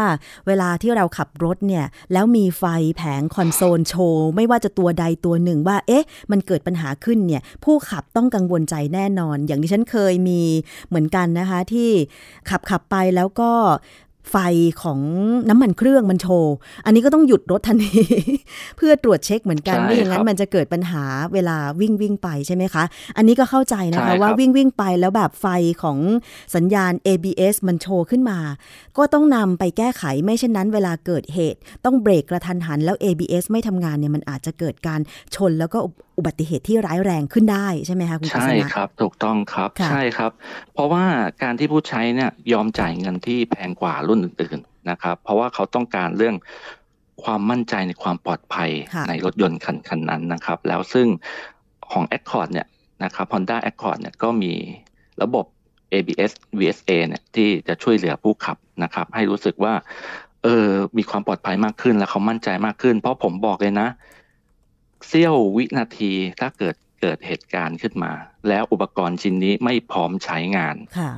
[0.47, 2.63] เวลาที่เราขับรถเนี่ย แล้วมีไฟ
[2.97, 10.41] แผงคอนโซลโชว์ ไม่ว่าจะตัวใดตัวหนึ่งว่า เอ๊ะ มันเกิดปัญหาขึ้นเนี่ย ผู้ขับต้องกังวลใจแน่นอน อย่างที่ฉันเคยมี
[10.87, 11.89] เหมือนกันนะคะ ที่
[12.49, 13.51] ขับขับไปแล้วก็
[14.31, 14.35] ไฟ
[14.83, 14.99] ของ
[15.49, 16.53] น้ำมันเครื่องมันโชว์
[16.85, 18.03] อันนี้ก็ต้องหยุดรถทันที
[18.77, 21.03] เพื่อตรวจเช็คเหมือนกันใช่ไม่อย่างนั้ครันบมันจะเกิดปัญหา
[21.33, 22.83] เวลาวิ่งวิ่งไปใช่ไหมคะ
[23.17, 25.47] อันนี้ก็เข้าใจนะใช่ครัคะบว่าวิ่งวิ่งไปแล้วแบบไฟ
[25.83, 25.97] ของ
[26.55, 28.39] สัญญาณ ABS มันโชว์ขึ้นมา
[28.97, 34.99] ก็ต้องนำไปแก้ไขไม่เช่นนั้น เวลาเกิดเหตุ ต้องเบรกกระทันหันแล้ว ABS ไม่ทำงานเนี่ยมันอาจจะเกิดการ
[35.35, 35.79] ชนแล้วก็
[36.17, 40.31] อุบัติเหตุที่ร้ายแรงขึ้นได้ใช่ไหมคะคุณกฤใช่ษณะครับ ถูกต้องครับค่ะใช่ครับ
[40.73, 41.03] เพราะว่า
[41.43, 46.35] การที่ผู้ใช้เนี่ยยอมจ่ายเงินที่แพงกว่ารุ่นอื่นๆนะครับ เพราะว่าเขาต้องการเรื่อง
[47.23, 51.07] ความมั่นใจในความปลอดภัยค่ะในรถยนต์คันคันนั้นนะครับ แล้วซึ่ง
[51.91, 52.67] ของ Accord เนี่ย
[53.03, 54.53] นะครับ Honda Accord เนี่ยก็มี
[55.21, 55.45] ระบบ
[55.93, 59.73] ABS VSA เนี่ยที่จะช่วยเหลือผู้ขับนะครับ ให้รู้สึกว่า
[60.43, 63.87] เออมีความปลอดภัยมากขึ้นและเขามั่นใจมากขึ้น เพราะผมบอกเลยนะ
[65.05, 68.13] เสี้ยววินาทีถ้าเกิดเกิดเหตุการณ์ขึ้นมา
[68.47, 71.11] แล้วอุปกรณ์ชิ้นนี้ไม่พร้อมใช้งานค่ะ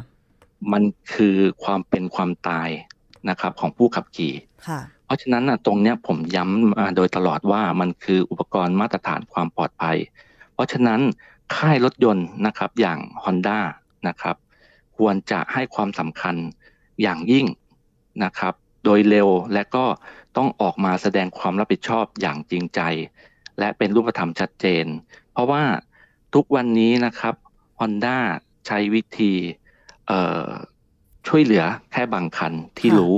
[0.72, 0.84] มัน
[1.14, 2.70] คือความเป็นความตาย
[3.30, 4.34] นะครับ ของผู้ขับขี่
[4.68, 9.98] ค่ะเพราะฉะนั้นนะตรงเนี้ยผมย้ำมาโดยตลอดว่ามันคืออุปกรณ์มาตรฐานความปลอดภัย
[10.54, 11.02] เพราะฉะนั้น
[11.56, 13.60] ค่ายรถยนต์นะครับอย่าง Honda
[14.08, 14.36] นะครับ
[14.98, 16.36] ควรจะให้ความสำคัญ
[17.02, 17.46] อย่างยิ่ง
[18.24, 18.54] นะครับ
[18.86, 19.86] โดยเร็วและก็
[20.38, 22.82] ต้องออกมาแสดงความรับผิดชอบอย่างจริงใจ
[23.60, 24.86] และเป็นรูปธรรมชัดเจน
[25.32, 25.64] เพราะว่า
[26.34, 27.36] ทุกวันนี้นะครับ
[27.80, 28.18] Honda
[28.68, 29.34] ใช้วิธี
[30.08, 30.48] เอ่อ
[31.28, 33.16] ช่วยเหลือแค่บางคันที่ค่ะรู้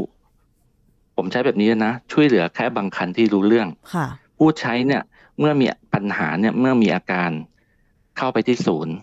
[1.16, 5.02] ผมใช้แบบนี้นะช่วยเหลือแค่บางคันที่รู้เรื่องค่ะผู้ใช้เนี่ย
[5.39, 7.32] เมื่อมีปัญหาเนี่ยเมื่อมีอาการ
[8.18, 8.96] เข้าไปที่ศูนย์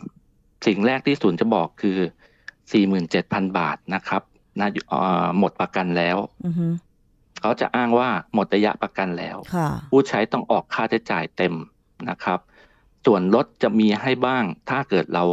[0.66, 1.98] สิ่งแรกที่ศูนย์จะบอกคือ
[2.78, 4.22] 47,000 บาทนะครับ
[4.60, 6.66] นะเอ่อหมดประกันแล้วอือฮึ
[7.40, 11.55] เขาจะอ้างว่าหมดระยะประกันแล้วค่ะผู้ใช้ต้องออกค่าใช้จ่ายเต็ม
[12.11, 12.38] นะครับ
[13.07, 15.24] ส่วนลดจะมีให้บ้าง ถ้าเกิดเรา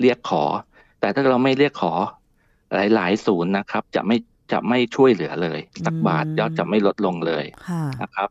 [0.00, 0.44] เรียกขอ
[1.00, 1.92] แต่ถ้าเราไม่เรียกขอ
[2.94, 4.16] หลาย ๆ ศูนย์นะครับ จะไม่
[4.52, 8.28] จะไม่ช่วยเหลือเลยสักบาทอืมยอดจะไม่ลดลงเลยค่ะนะครับ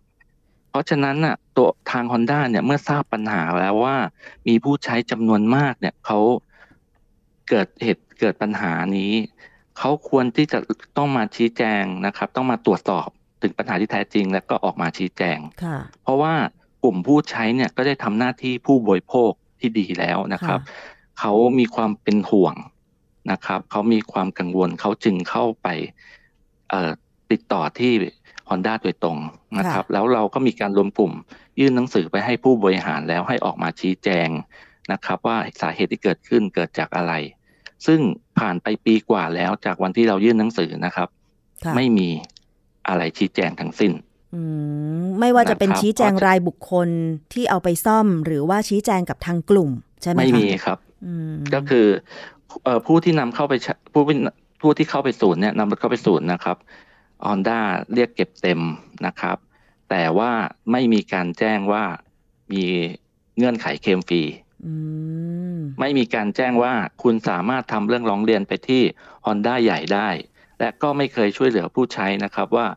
[0.70, 3.98] เพราะฉะนั้นน่ะ ตัวทาง Honda เนี่ยเมื่อทราบปัญหาแล้วว่า
[4.48, 6.20] มีผู้ใช้จำนวนมากเนี่ยเขา
[7.50, 9.14] เกิดเหตุเกิดปัญหานี้
[9.78, 10.60] เขาควรที่จะ
[10.98, 13.08] ต้องมาชี้แจงนะครับ ต้องมาตรวจสอบ
[13.42, 16.34] ถึงปัญหาที่แท้จริง แล้วก็ออกมาชี้แจงค่ะเพราะว่า
[16.84, 20.60] กลุ่มผู้ใช้เนี่ยก็ได้ทำหน้าที่ผู้บริโภคที่ดีแล้วนะครับ
[21.20, 22.56] เขามีความเป็นห่วง
[23.32, 25.68] นะครับ เขามีความกังวลเขาจึงเข้าไป
[26.70, 26.92] เอ่อ
[27.32, 27.94] ติดต่อที่
[28.50, 29.18] Honda โดยตรง
[29.58, 31.14] นะครับ แล้วเราก็มีการรวมกลุ่ม
[31.60, 34.30] ยื่นหนังสือไปให้ผู้บริหารแล้วให้ออกมาชี้แจง
[34.92, 37.14] นะครับ ว่าสาเหตุที่เกิดขึ้นเกิดจากอะไร
[37.86, 38.00] ซึ่ง
[38.40, 41.08] ผ่านไปปีกว่าแล้วจากวันที่เรายื่นหนังสือนะครับ
[41.66, 42.10] ค่ะไม่มี
[42.88, 43.92] อะไรชี้แจงทั้งสิ้น
[44.36, 44.42] อื
[45.02, 46.90] มไม่ว่าจะเป็นนะครับชี้แจงรายบุคคล
[47.34, 51.88] ที่เอาไปซ่อม หรือว่าชี้แจงกับทางกลุ่ม ใช่ไหมคะไม่มีครับอืมก็คือ
[52.64, 54.18] เอ่อผู้ที่นำเข้าไปใช้ผู้ที่
[54.62, 56.58] ผู้ที่เข้าไปศูนย์เนี่ยนำรถเข้าไปศูนย์นะครับ
[57.28, 57.60] Honda
[57.94, 58.62] เรียกเก็บเต็ม
[59.06, 59.38] นะครับ
[59.90, 60.32] แต่ว่า
[60.72, 61.84] ไม่มีการแจ้งว่า
[62.52, 62.64] มี
[63.38, 64.51] เงื่อนไขเคลมฟรีอืม
[65.80, 68.82] ไม่มีการแจ้งว่าคุณสามารถทำเรื่องร้องเรียนไปที่
[69.26, 70.10] Honda ใหญ่ได้
[70.60, 72.68] และก็ไม่เคยช่วยเหลือผู้ใช้นะครับว่า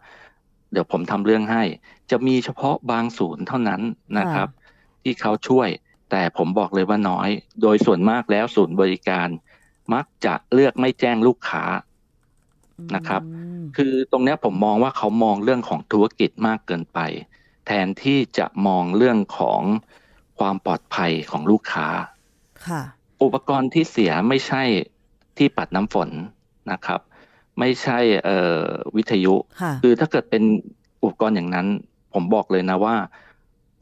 [0.72, 1.62] เดี๋ยวผมทำเรื่องให้
[2.10, 3.82] จะมีเฉพาะบางศูนย์เท่านั้น
[4.18, 4.48] นะครับ
[5.02, 5.68] ที่เขาช่วย
[6.10, 7.28] แต่ผมบอกเลยว่าน้อย
[7.62, 9.28] โดยส่วนมากแล้วศูนย์บริการ
[9.94, 11.64] มักจะเลือกไม่แจ้งลูกค้า
[12.94, 16.98] นะครับอืมคือตรงเนี้ยผมมองว่าเขามองเรื่องของธุรกิจมากเกินไป
[17.66, 19.62] แทนที่จะมองเรื่องของ
[20.38, 21.86] ความปลอดภัยของลูกค้า
[22.66, 22.82] ค่ะ
[23.22, 24.62] อุปกรณ์ที่เสียไม่ใช่
[25.38, 26.08] ที่ปัดน้ำฝน
[26.72, 27.00] นะครับ
[27.58, 28.62] ไม่ใช่เอ่อ
[28.96, 30.42] วิทยุค่ะคือถ้าเกิดเป็น
[31.02, 31.66] อุปกรณ์อย่างนั้น
[32.12, 32.96] ผมบอกเลยนะว่า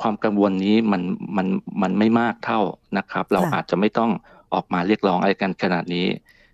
[0.02, 1.02] ความกังวลนี้มัน
[1.36, 1.46] มัน
[1.82, 2.60] มันไม่มากเท่า
[2.98, 4.10] นะครับ เราค่ะอาจจะไม่ต้อง
[4.54, 6.06] ออกมาเรียกร้องอะไรกันขนาดนี้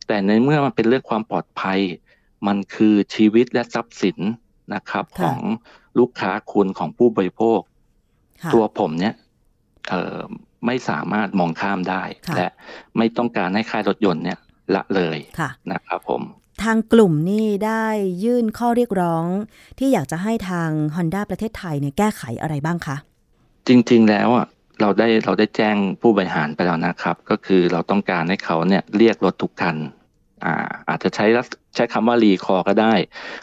[0.07, 1.81] แต่ในเมื่อมันเป็นเรื่องความปลอดภัย
[2.47, 4.19] มันคือชีวิตและทรัพย์สิน
[4.75, 5.41] นะครับค่ะของ
[5.99, 7.61] ลูกค้าคุณของผู้บริโภค
[8.43, 9.28] ค่ะตัวผมเนี่ยเอ่อ
[10.67, 12.49] ไม่สามารถมองข้ามได้ค่ะและ
[12.99, 14.39] ไม่ต้องการให้ค่ายรถยนต์เนี่ย
[14.75, 16.23] ละเลยค่ะนะครับผม
[16.63, 17.87] ทางกลุ่มนี่ได้
[18.25, 19.25] ยื่นข้อเรียกร้อง
[19.79, 22.97] ที่อยากจะให้ทาง Honda ประเทศไทยเนี่ยแก้ไขอะไรบ้างคะ
[23.69, 24.47] จริงๆแล้วอะ
[24.81, 29.77] เราได้เราได้แจ้งผู้บริหารไปแล้วนะครับ ก็คือเราต้องการให้เขาเนี่ยเรียกรถทุกคัน
[30.45, 30.55] อ่า
[30.89, 31.27] อาจจะใช้
[31.75, 32.95] ใช้คำว่ารีคอก็ได้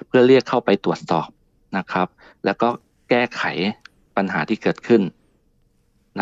[0.08, 1.29] เพื่อเรียกเข้าไปตรวจสอบ
[1.77, 2.08] นะครับ
[2.45, 2.69] แล้วก็
[3.10, 3.41] แก้ไข
[4.15, 5.01] ปัญหาที่เกิดขึ้น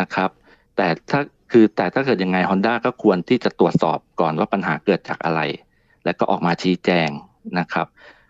[0.00, 0.30] นะครับ
[0.76, 1.20] แต่ถ้า
[1.52, 5.40] คือแต่ถ้าเกิดยังไง Honda ก็ควรที่จะตรวจสอบก่อนว่าปัญหาเกิดจากอะไร
[6.04, 7.08] แล้วก็ออกมาชี้แจง
[7.58, 7.86] นะครับ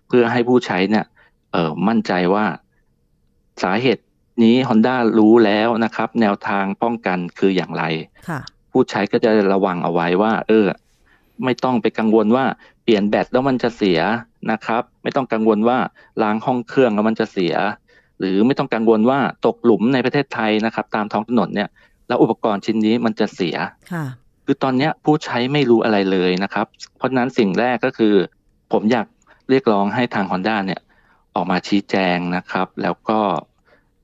[0.09, 1.05] เพื่อให้ผู้ใช้เนี่ย
[1.53, 2.45] เออมั่นใจว่า
[3.63, 4.05] สาเหตุ
[4.43, 7.85] นี้ Honda รู้แล้วนะครับ แนวทางป้องกันคืออย่างไร
[8.29, 8.41] ค่ะ
[8.73, 10.67] ผู้ใช้ก็จะระวังเอาไว้ว่า เออ
[11.45, 12.45] ไม่ต้องไปกังวลว่า
[12.83, 14.01] เปลี่ยนแบตแล้วมันจะเสีย
[14.53, 15.79] นะครับ ไม่ต้องกังวลว่า
[16.23, 17.55] ล้างห้องเครื่องแล้วมันจะเสีย
[18.19, 21.69] หรือไม่ต้องกังวลว่าตกหลุมในประเทศไทยนะครับ ตามท้องถนนเนี่ย
[22.09, 23.57] แล้วอุปกรณ์ชิ้นนี้มันจะเสีย
[23.93, 24.05] ค่ะ
[24.45, 28.15] คือตอนเนี้ยผู้ใช้ไม่รู้อะไรเลยนะครับ เพราะฉะนั้นสิ่งแรกก็คือ
[28.73, 29.07] ผมอยาก
[29.51, 30.81] เรียกร้องให้ทาง Honda เนี่ย
[31.35, 33.21] ออกมาชี้แจงนะครับ แล้วก็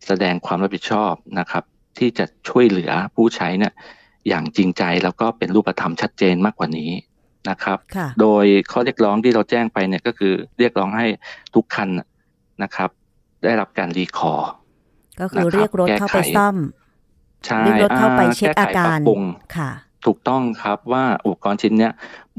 [0.06, 1.64] แสดงความรับผิดชอบนะครับ
[1.98, 3.72] ที่จะช่วยเหลือผู้ใช้เนี่ย
[4.28, 6.90] อย่างจริงใจแล้วก็เป็นรูปธรรมชัดเจนมากกว่านี้
[7.50, 11.06] นะครับค่ะโดยข้อเรียกร้องที่เราแจ้งไปเนี่ยก็คือเรียกร้องให้
[11.54, 11.88] ทุกคัน
[12.62, 12.90] นะครับ
[13.44, 14.50] ได้รับการรีคอร์
[15.20, 16.56] ก็คือนะครับเรียกรถเข้าไปแก้ไขซ่อม
[17.46, 19.22] ใช่เรียกรถเข้าไปอ่เช็คแไขอาการปบปรุง
[19.56, 19.70] ค่ะ
[20.06, 21.92] ถูกต้องครับว่าอุปกรณ์ชิ้นเนี้ย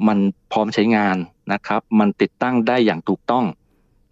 [0.08, 0.20] มัน
[0.52, 1.16] พร้อมใช้งาน
[1.54, 3.46] นะครับ มันติดตั้งได้อย่างถูกต้อง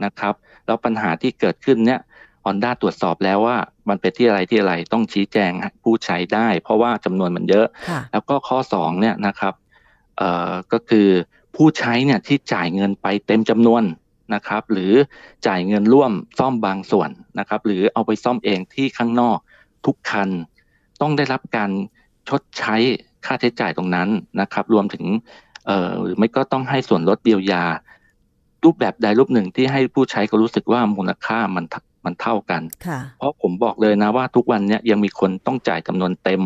[0.06, 0.34] นะครับ
[0.65, 1.99] แล้วปัญหาที่เกิดขึ้นเนี้ย
[2.45, 3.58] Honda ตรวจสอบแล้วว่า
[3.89, 9.54] มันเป็นที่อะไรที่อะไรต้องชี้แจงให้ผู้ใช้ได้ เพราะว่าจำนวนมันเยอะค่ะแล้วก็ข้อสองเนี่ยนะครับ
[10.17, 11.08] เอ่อก็คือ
[11.56, 13.84] ผู้ใช้เนี่ยที่จ่ายเงินไปเต็มจำนวน
[14.33, 14.93] นะครับ หรือ
[15.47, 19.37] จ่ายเงินร่วมซ่อมบางส่วนนะครับ หรือเอาไปซ่อมเองที่ข้างนอก
[19.85, 20.29] ทุกคัน
[21.01, 21.71] ต้องได้รับการ
[22.29, 22.75] ชดใช้
[23.25, 24.09] ค่าใช้จ่ายตรงนั้น
[24.41, 25.05] นะครับ รวมถึง
[25.65, 27.63] เอ่อหรือไม่ก็ต้องให้ส่วนลดเยียวยา
[28.63, 31.65] รูปแบบใดรูปหนึ่งที่ให้ผู้ใช้เขารู้สึกว่ามูลค่ามัน
[32.05, 32.61] มันเท่ากัน
[33.17, 36.41] เพราะผมบอกเลยนะว่าทุกวันนี้ยังมีคนต้องจ่ายจำนวนเต็ม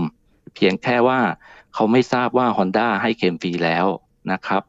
[0.55, 1.19] เพียงแค่ว่า
[1.73, 3.85] เขาไม่ทราบว่า Honda ให้เคลมฟรีแล้ว
[4.31, 4.61] นะครับ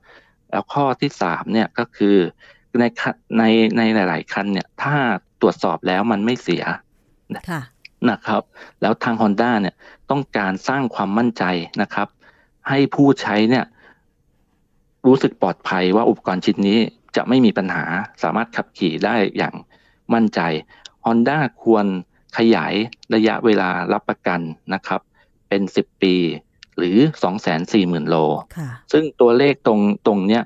[0.51, 2.17] แล้วข้อที่สามเนี่ยก็คือ
[2.81, 3.43] ในคันใน
[3.77, 4.97] ในหลาย ๆ คันเนี่ย ถ้า
[5.41, 6.65] ตรวจสอบแล้วมันไม่เสีย
[7.51, 7.63] ค่ะ
[8.11, 8.43] นะครับ
[8.81, 9.75] แล้วทาง Honda เนี่ย
[10.11, 11.45] ต้องการสร้างความมั่นใจ
[11.83, 12.09] นะครับ
[12.69, 13.65] ให้ผู้ใช้เนี่ย
[15.07, 16.81] รู้สึกปลอดภัยว่าอุปกรณ์ชิ้นนี้
[17.17, 17.85] จะไม่มีปัญหา
[18.23, 19.55] สามารถขับขี่ได้อย่าง
[20.15, 20.41] มั่นใจ
[21.05, 21.87] Honda ควร
[22.37, 22.75] ขยาย
[23.15, 24.41] ระยะเวลารับประกัน
[24.75, 25.01] นะครับ
[25.49, 26.15] เป็น 10 ปี
[26.79, 26.97] หรือ
[27.55, 28.17] 240,000 โล
[28.57, 30.43] ค่ะซึ่งตัวเลขตรงตรงเนี้ย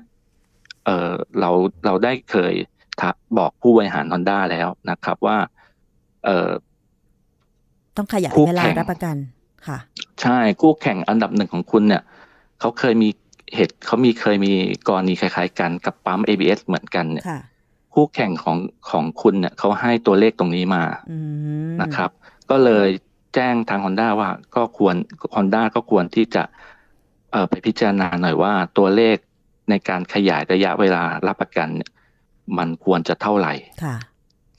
[0.89, 1.49] เออเรา
[1.85, 2.53] เราได้เคย
[3.01, 5.37] ทักบอกผู้บริหาร Honda แล้วนะครับว่า
[6.25, 6.49] เออ
[7.97, 9.15] ต้องขยายคู่เวลาแข่งรับประกัน
[9.67, 9.77] ค่ะ
[10.21, 12.03] ใช่คู่แข่งอันดับหนึ่งของคุณเนี่ย
[12.59, 13.09] เขาเคยมี
[13.55, 14.53] เหตุเขามีเคยมี
[14.87, 17.39] กรณีคล้าย ๆ กันกับปั๊ม ABS เหมือนกันเนี่ยค่ะ
[17.93, 18.57] คู่แข่งของ
[18.89, 21.17] ของคุณเนี่ยเขาให้ตัวเลขตรงนี้มาอื
[21.69, 22.09] มนะครับ
[22.49, 22.87] ก็เลย
[23.35, 24.95] แจ้งทาง Honda ว่าก็ควร
[25.35, 26.43] Honda ก็ควรที่จะ
[27.31, 29.17] เอ่อไปพิจารณาหน่อยว่าตัวเลข
[29.69, 31.91] ในการขยายระยะเวลารับประกันเนี่ย
[32.57, 33.53] มันควรจะเท่าไหร่
[33.83, 33.95] ค่ะ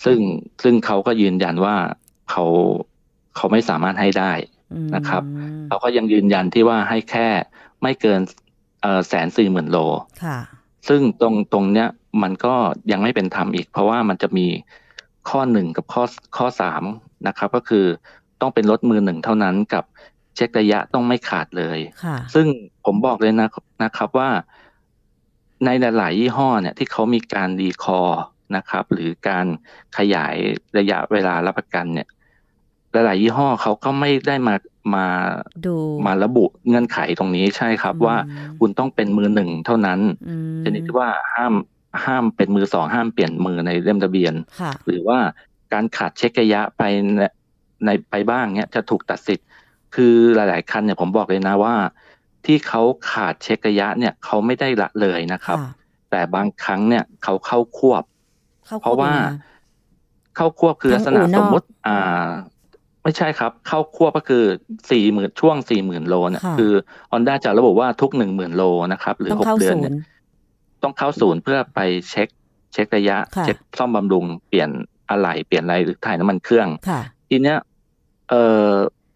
[0.04, 0.18] ซึ่ง
[0.62, 1.76] ซึ่งเขาก็ยืนยันว่า
[2.30, 2.44] เขา
[3.36, 4.32] เขาไม่สามารถให้ได้
[4.72, 5.22] อืมนะครับ
[5.68, 7.28] เขาก็ยังยืนยันที่ว่าให้แค่
[7.82, 8.20] ไม่เกิน
[8.82, 9.78] เอ่อแสนสี่หมื่นโล
[10.24, 10.38] ค่ะ
[10.88, 11.88] ซึ่งตรงตรงเนี้ย
[12.22, 12.54] มันก็
[12.92, 14.46] ยังไม่เป็นธรรมอีก เพราะว่ามันจะมี
[15.28, 16.04] ข้อหนึ่งกับข้อ
[16.36, 16.82] ข้อสาม
[17.28, 17.86] นะครับ ก็คือ
[18.40, 19.84] ต้องเป็นรถมือหนึ่งเท่านั้นกับ
[20.36, 22.46] เช็คระยะต้องไม่ขาดเลยค่ะซึ่ง
[22.84, 23.48] ผมบอกเลยนะ
[23.84, 24.30] นะครับว่า
[25.64, 28.22] ในหลาย ๆ ยี่ห้อเนี่ยที่เขามีการรีคอร์
[28.56, 29.46] นะครับ หรือการ
[29.96, 30.34] ขยาย
[30.78, 32.08] ระยะเวลารับประกันเนี่ย
[32.92, 34.54] หลาย ๆ ยี่ห้อเขาก็ไม่ได้มา
[34.94, 35.06] มา
[35.66, 41.54] ดูมาระบุเงื่อนไขตรงนี้ใช่ครับว่าอืมคุณต้องเป็นมือหนึ่งเท่านั้นอืมชนิดที่ว่าห้าม
[42.04, 45.18] ห้ามเป็นมือสองห้ามเปลี่ยนมือในเล่มทะเบียนค่ะหรือว่า
[45.72, 46.82] การขาดเช็คระยะไป
[47.16, 47.22] ใน
[47.84, 49.46] ในไปบ้างเนี่ยจะถูกตัดสิทธิ์
[49.94, 51.74] คือหลาย ๆ คันเนี่ยผมบอกเลยนะว่า
[52.46, 55.70] ที่เขาขาดเช็คระยะเนี่ยเขาไม่ได้ละเลยนะครับค่ะ
[56.10, 58.04] แต่บางครั้งเนี่ยเขาเข้าควบ
[58.66, 62.28] เข้าเพราะว่าควบอยู่นเข้าควบคือทั้ลังกษณะอู่นอกสมมติ อ่า
[63.02, 64.44] ไม่ใช่ครับ เข้าควบก็คือ
[64.90, 66.72] สี่หมื่นช่วงสี่หมื่นโลเนี่ยค่ะคือ
[67.12, 70.00] Honda จะระบุว่าทุกหนึ่งหมื่นโลนะครับ หรือต้องหกเข้าเดือนศูเนี่ยนย์
[70.82, 72.28] ต้องเข้าศูนย์เพื่อไปเช็ค
[72.72, 74.70] เช็คระยะค่ะเช็คซ่อมบำรุงเปลี่ยน
[75.10, 77.58] อะไหล่เปลี่ยนอะไรหรือถ่ายน้ำมันเครื่องค่ะทีเนี้ย
[78.30, 78.68] เอ่อ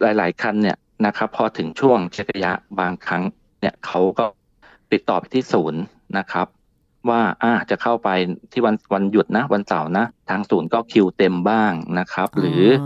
[0.03, 3.23] หลาย ๆ คันเนี่ย นะครับ พอถึงช่วงเช็คระยะบางครั้ง
[3.61, 4.25] เนี่ยเขาก็
[4.93, 5.81] ติดต่อไปที่ศูนย์
[6.19, 6.47] นะครับ
[7.09, 8.09] ว่าอ่าจะเข้าไป
[8.53, 12.85] ที่วันวันหยุดนะ วันเสาร์นะ ทางศูนย์ก็คิวเต็มบ้างนะครับ หรืออ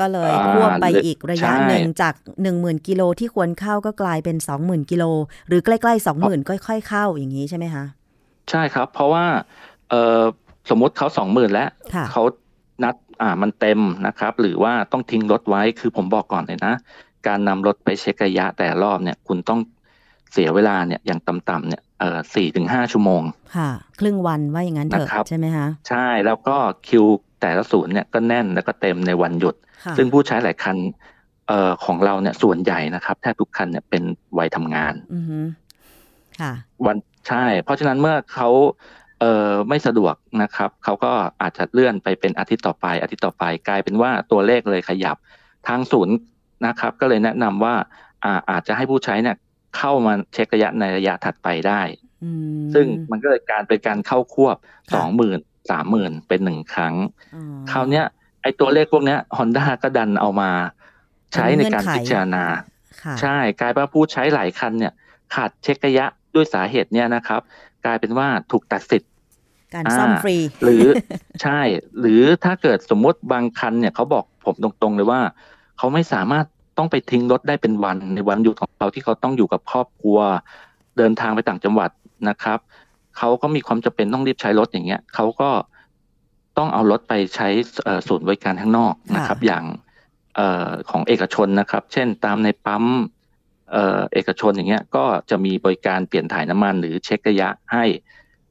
[0.00, 5.04] ก็เลยอ่าควบไปหรืออีกระยะใช่หนึ่งจากหนึ่งหมื่นกิโลที่ควรเข้าก็กลายเป็นสองหมื่นกิโล
[5.48, 7.84] หรือใกล้ๆสองหมื่นค่อยๆเข้าอย่างนี้ใช่ไหมคะ
[8.50, 9.24] ใช่ครับ เพราะว่า
[9.90, 10.22] เออ
[10.70, 12.22] สมมุติเขาสองหมื่นแล้วค่ะเขา
[12.82, 16.74] นัดอ่ามันเต็มนะครับ หรือว่าต้องทิ้งรถไว้คือผมบอกก่อนเลยนะ
[17.26, 19.60] การนำรถไปเช็คระยะแต่รอบเนี่ยคุณต้อง
[20.32, 23.22] เสียเวลาเนี่ยอย่างต่ำๆเนี่ยเออสี่ถึงห้าชั่วโมง
[23.56, 26.56] ค่ะ ครึ่งวันว่าอย่างนั้นเถอะใช่ไหมคะใช่แล้วก็
[26.88, 27.04] คิว
[27.40, 29.54] แต่ละศูนย์เนี่ยก็แน่นแล้วก็เต็มในวันหยุด
[29.96, 30.76] ซึ่งผู้ใช้หลายคัน
[31.48, 34.02] เอ่อของเราเนี่ยส่วนใหญ่นะครับแทบทุกคันเนี่ยเป็น
[34.38, 35.20] วัยทำงานอื
[36.40, 36.52] ค่ะ
[36.86, 36.96] วัน
[37.28, 38.48] ใช่ เพราะฉะนั้นเมื่อเขา
[39.20, 41.12] เอ่อไม่สะดวกนะครับ เขาก็
[41.42, 45.16] อาจจะเลื่อนไปเป็นอาทิตย์ต่อไป อาทิตย์ต่อไปกลายเป็นว่าตัวเลขเลยขยับ
[45.68, 46.14] ทางศูนย์
[46.66, 47.74] นะครับ ก็เลยแนะนำว่า
[48.24, 49.36] อาอาจจะให้ผู้ใช้เนี่ย
[49.76, 51.80] เข้ามาเช็คระยะในระยะถัดไปได้
[52.74, 54.56] ซึ่งมันก็เลยการเป็นการเข้าควบ
[54.94, 55.38] สองหมื่น
[55.70, 56.94] สามหมื่นเป็นหนึ่งครั้ง
[57.70, 58.04] คราวเนี้ย
[58.42, 60.50] ไอตัวเลขพวกเนี้ยฮอนด้าก็ดันเอามา
[61.34, 62.44] ใช้ในการพิจารณา
[63.20, 64.92] ใช่กลายเป็นผู้ใช้หลายคันเนี่ย
[65.34, 67.40] ขาดเช็คระยะด้วยสาเหตุเนี้ยนะครับ
[67.84, 69.10] กลายเป็นว่าถูกตัดสิทธิ์
[69.74, 70.84] การซ่อมฟรี หรือ
[71.42, 71.60] ใช่
[72.00, 75.20] หรือถ้าเกิดสมมติบางคันเนี่ยเขาบอกผมตรงๆเลยว่า
[75.78, 76.46] เขาไม่สามารถ
[76.78, 80.18] ต้องไปทิ้งรถได้เป็นวันในวันหยุดของเขาที่เขาต้องอยู่กับครอบครัว
[80.98, 81.90] เดินทางไปต่างจังหวัด
[82.28, 82.58] นะครับ
[83.18, 85.50] เขาก็มีความจำเป็นต้องรีบใช้รถอย่างเงี้ยเขาก็
[86.58, 87.48] ต้องเอารถไปใช้
[88.08, 89.64] ศูนย์บริการข้างนอกนะครับ อย่าง
[90.38, 90.40] อ
[90.90, 92.84] ของเอกชนนะครับ เช่นตามในปั๊ม
[94.12, 97.84] เอกชนอย่างเงี้ยก็จะมีบริการเปลี่ยนถ่ายน้ำมันหรือเช็คระยะให้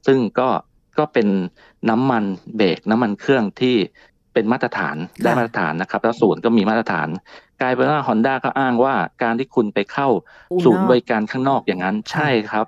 [0.08, 0.50] ซึ่งก็
[0.98, 1.28] ก็เป็น
[1.90, 2.24] น้ำมัน
[2.56, 3.76] เบรกน้ำมันเครื่องที่
[4.36, 7.08] เป็นมาตรฐานได้มาตรฐานนะครับ แล้วศูนย์ก็มีมาตรฐาน
[7.62, 10.08] กลายเป็นว่าฮอนด้าก็อ้างว่าการที่คุณไปเข้า
[10.66, 12.66] ศูนย์บริการข้างนอกอย่างนั้นใช่ครับ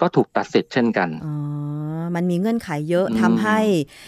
[0.00, 1.34] ก็ถูกตัดสิทธิ์เช่นกันอ๋อ
[2.14, 3.58] มันมีเงื่อนไขเยอะทำให้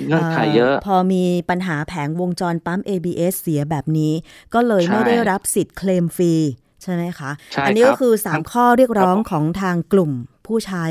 [0.08, 4.12] เงื่อนไขเยอะ พอมีปัญหาแผงวงจรปั๊ม ABS เสียแบบนี้
[4.54, 6.34] ก็เลยไม่ได้รับสิทธิ์เคลมฟรี
[6.82, 7.30] ใช่ไหมคะ
[7.66, 10.12] อันนี้ก็คือ 3 ข้อเรียกร้องของทางกลุ่ม
[10.46, 10.84] ผู้ใช้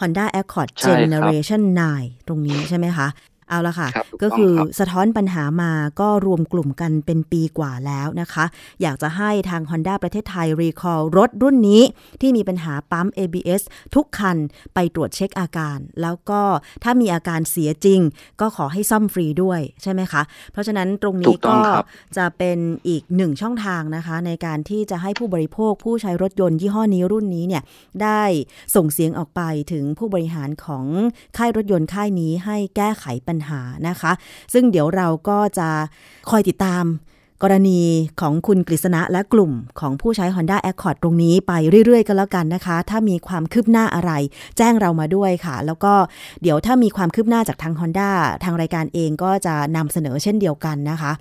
[0.00, 1.62] Honda Accord Generation
[1.96, 3.06] 9 ตรงนี้ใช่ไหมคะ
[3.48, 3.88] เอาละค่ะ
[4.22, 8.44] ก็คือสะท้อนปัญหามาก็รวมกลุ่มกันเป็นปีกว่าแล้วนะคะ
[8.82, 11.82] อยากจะให้ทาง Honda ประเทศไทย รีคอร์รถรุ่นนี้
[12.20, 13.62] ที่มีปัญหาปั๊ม ABS
[13.94, 14.36] ทุกคัน
[14.74, 16.40] ไปตรวจเช็คอาการ แล้วก็
[16.84, 18.00] ถ้ามีอาการเสียจริง
[18.40, 21.58] ก็ขอให้ซ่อมฟรีด้วยใช่ไหมคะ เพราะฉะนั้นตรงนี้ก็
[22.16, 27.62] จะเป็นอีกหนึ่งช่องทางนะคะ ในการที่จะให้ผู้บริโภคผู้ใช้รถยนต์ยี่ห้อนี้รุ่นนี้เนี่ย
[28.02, 28.22] ได้
[28.76, 29.40] ส่งเสียงออกไป
[29.72, 30.86] ถึงผู้บริหารของ
[31.36, 34.12] ค่ายรถยนต์ค่ายนี้ให้แก้ไขปัญหานะคะ
[34.52, 35.68] ซึ่งเดี๋ยวเราก็จะ
[36.30, 36.84] คอยติดตาม
[37.42, 37.80] กรณี
[38.20, 41.52] ของคุณกฤษณะและกลุ่มของผู้ใช้ Honda Accord ตรงนี้ไป
[41.86, 44.12] เรื่อยๆกันแล้วกันนะคะ ถ้ามีความคืบหน้าอะไร
[44.56, 45.94] แจ้งเรามาด้วยค่ะ แล้วก็
[46.42, 48.10] เดี๋ยวถ้ามีความคืบหน้าจากทาง Honda
[48.44, 51.12] ทางรายการเองก็จะนำเสนอเช่นเดียวกันนะคะ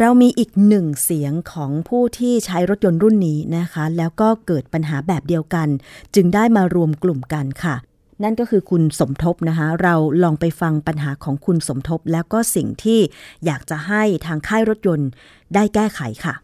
[0.00, 5.68] เรามีอีกหนึ่งเสียงของผู้ที่ใช้รถยนต์รุ่นนี้นะคะ แล้วก็เกิดปัญหาแบบเดียวกัน
[6.14, 7.74] จึงได้มารวมกลุ่มกันค่ะ
[8.24, 13.00] นั่นก็คือคุณสมทบนะคะ เราลองไปฟังปัญหาของคุณสมทบ แล้วก็สิ่งที่
[13.46, 15.10] อยากจะให้ทางค่ายรถยนต์
[15.54, 16.34] ได้แก้ไขค่ะ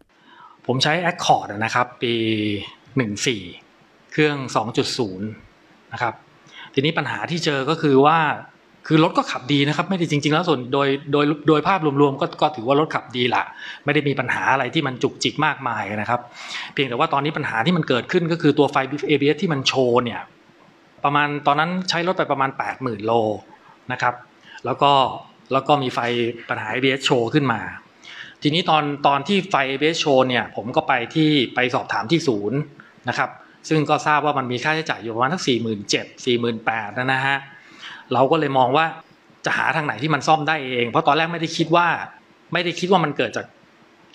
[0.66, 2.14] ผมใช้ Accord นะครับ ปี
[3.32, 4.36] 14 เครื่อง
[4.94, 5.18] 2.0
[5.92, 6.14] นะครับ
[6.74, 8.18] ทีนี้ปัญหาที่เจอก็คือว่า
[8.86, 13.42] คือรถก็ขับดีนะครับไม่ได้จริง ๆ แล้วส่วนโดยโดยโดยภาพรวมๆก็ก็ถือว่ารถขับดีละ
[13.84, 16.20] ไม่ได้มีปัญหาอะไรที่มันจุกจิกมากมายนะครับ
[16.72, 18.76] เพียงแต่ว่าตอนนี้ปัญหาที่มันเกิดขึ้นก็คือตัวไฟ
[19.08, 20.20] ABS ที่มันโชว์เนี่ย
[21.04, 23.12] ประมาณตอนนั้นใช้รถไปประมาณ 80,000 โล
[23.92, 24.14] นะครับ
[24.64, 24.92] แล้วก็
[25.52, 26.00] แล้วก็มีไฟ
[26.48, 27.60] ปัญหา ABS โชว์ขึ้นมา
[28.42, 32.58] ทีนี้ตอนตอนที่ไฟ ABS โชว์เนี่ยผมก็ไปที่ไปสอบถามที่ศูนย์
[33.08, 33.30] นะครับ
[33.68, 37.36] ซึ่งก็ทราบว่ามันมีค่าใช้จ่ายอยู่ประมาณทั้งสี่หมื่นเจ็ดสี่หมื่นแปดนะฮะ
[38.12, 38.86] เราก็เลยมองว่า
[39.44, 41.86] จะหาทางไหนที่มันซ่อมได้เอง เพราะตอนแรกไม่ได้คิดว่า
[42.52, 43.46] ไม่ได้คิดว่ามันเกิดจาก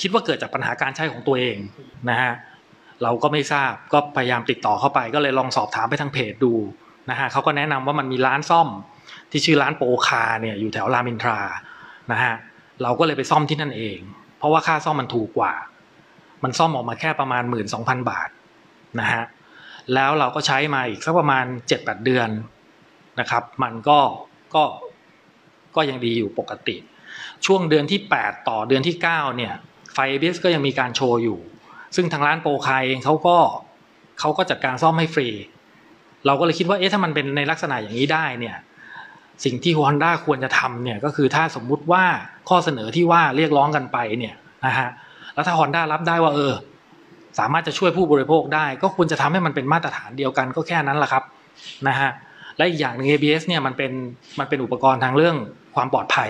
[0.02, 1.58] คิดว่าเกิดจากปัญหาการใช้ของตัวเอง
[2.10, 2.34] นะฮะ
[3.04, 6.54] เราก็ไม่ทราบก็พยายามติดต่อเข้าไป ก็เลยลองสอบถามไปทางเพจดู
[7.10, 8.68] นะฮะเขาก็แนะนำว่ามันมีร้านซ่อม
[9.32, 11.42] ที่ชื่อร้านโปคาเนี่ยอยู่แถวรามินทรา
[12.12, 12.34] นะฮะ
[12.84, 13.98] เราก็เลยไปซ่อมที่นั่นเอง
[14.38, 15.54] เพราะว่าค่าซ่อมมันถูกกว่า
[16.44, 18.30] มันซ่อมออกมาแค่ประมาณหมื่นสองพันบาท
[19.00, 19.24] นะฮะ
[19.94, 22.30] แล้วเราก็ใช้มาอีกสักประมาณเจ็ดแปดเดือน
[23.20, 24.00] นะครับ มันก็
[24.56, 24.64] ก็
[25.76, 26.76] ก็ยังดีอยู่ปกติ
[27.46, 29.54] ช่วงเดือนที่แปดต่อเดือนที่เก้าเนี่ย
[29.94, 31.40] ไฟเบสก็ยังมีการโชว์อยู่
[31.96, 33.38] ซึ่งทางร้านโปรคายเองเขาก็
[34.20, 35.28] เขาก็จัดการซ่อมให้ฟรี
[36.26, 38.56] เราก็เลยคิดว่าเอ๊ะถ้ามันเป็นในลักษณะอย่างนี้ได้เนี่ย
[39.46, 42.04] สิ่งที่ Honda ควรจะทำเนี่ยก็คือถ้าสมมุติว่า
[42.50, 44.90] ข้อเสนอที่ว่าเรียกร้องกันไปเนี่ยนะฮะ
[45.34, 46.54] แล้วถ้า Honda รับได้ว่าเออ
[47.40, 51.24] สามารถจะช่วยผู้บริโภคได้ ก็ควรจะทำให้มันเป็นมาตรฐานเดียวกันก็แค่นั้นแหละครับ
[51.88, 52.12] นะฮะ
[52.58, 53.92] และอีกอย่างหนึ่ง ABS เนี่ยมันเป็น
[54.40, 55.36] มันเป็นอุปกรณ์ทางเรื่อง
[55.76, 56.30] ความปลอดภัย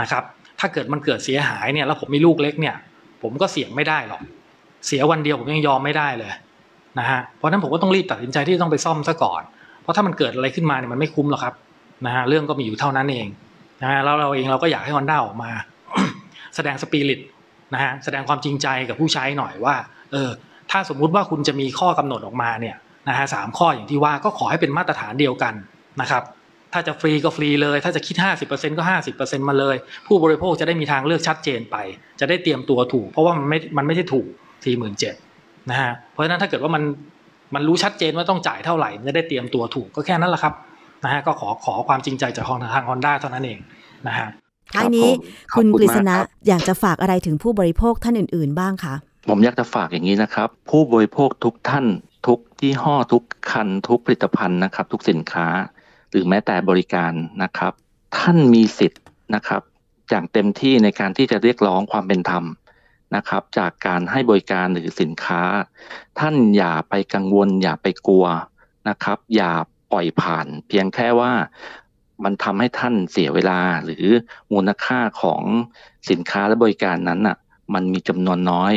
[0.00, 0.24] นะครับ
[0.60, 2.76] ถ้าเกิดมันเกิดเสียหายเนี่ยแล้วผมมีลูกเล็กเนี่ย
[3.22, 4.22] ผมก็เสี่ยงไม่ได้หรอก
[4.86, 6.32] เสียวันเดียวผมยังยอมไม่ได้เลย
[6.98, 9.42] นะฮะเพราะนั้นผมก็ต้องรีบตัดสินใจที่ต้องไปซ่อมซะก่อน
[9.82, 11.54] เพราะถ้ามันเกิดอะไรขึ้นมาเนี่ยมันไม่คุ้มหรอกครับ
[12.06, 13.26] นะฮะเรื่องก็มีอยู่เท่านั้นเอง
[13.82, 15.50] นะฮะแล้วเราเองเราก็อยากให้ฮอนด้าออกมา
[16.54, 17.20] แสดงสปิริต
[17.74, 19.74] นะฮะแสดงความจริงใจกับผู้ใช้หน่อยว่า
[20.12, 20.30] เออ
[20.70, 22.76] ถ้าสมมุติว่าคุณจะมีข้อกำหนดออกมาเนี่ย
[23.08, 25.54] นะฮะสามข้ออย่างที่ว่าก็ขอให้เป็นมาตรฐานเดียวกัน
[26.00, 26.22] นะครับ
[26.72, 28.82] ถ้าจะฟรีก็ฟรีเลย ถ้าจะคิด 50%ก็
[29.16, 31.76] 50%มาเลย ผู้บริโภคจะได้มีทางเลือกชัดเจนไป
[32.20, 34.26] จะได้เตรียมตัวถูก เพราะว่ามันไม่มันไม่ใช่ถูก
[34.64, 36.82] 47,000นะฮะเพราะฉะนั้นถ้าเกิดว่ามัน
[37.54, 40.54] มันรู้ชัดเจนว่าต้องจ่ายเท่าไหร่จะได้เตรียมตัวถูกก็แค่นั้นแหละครับ
[41.04, 43.58] นะฮะก็ขอขอความจริงใจจากทางทางฮอนด้าเท่านั้นเอง
[44.08, 44.28] นะฮะ
[44.74, 45.10] ท้ายนี้
[45.52, 48.94] ครับผมคุณขอบคุณกฤษณะมากครับอยากจะฝากอะไรถึงผู้บริโภคท่านอื่น ๆ บ้างคะ
[49.28, 51.86] ผมอยากจะฝากอย่างนี้นะครับ ผู้บริโภคทุกท่าน
[52.26, 55.46] ทุกยี่ห้อทุกคัน ทุกผลิตภัณฑ์นะครับ ทุกสินค้า
[56.10, 57.72] หรือแม้แต่บริการนะครับ
[58.18, 59.02] ท่านมีสิทธิ์
[59.34, 59.62] นะครับ
[60.10, 62.44] อย่างเต็มที่ในการที่จะเรียกร้องความเป็นธรรม
[63.14, 65.42] นะครับ จากการให้บริการหรือสินค้า
[66.18, 68.26] ท่านอย่าไปกังวล อย่าไปกลัว
[68.88, 69.52] นะครับ อย่า
[69.92, 71.32] ปล่อยผ่าน เพียงแค่ว่า
[72.24, 74.06] มันทำให้ท่านเสียเวลาหรือ
[74.52, 75.42] มูลค่าของ
[76.10, 77.36] สินค้าและบริการนั้นน่ะ
[77.74, 78.74] มันมีจำนวนน้อย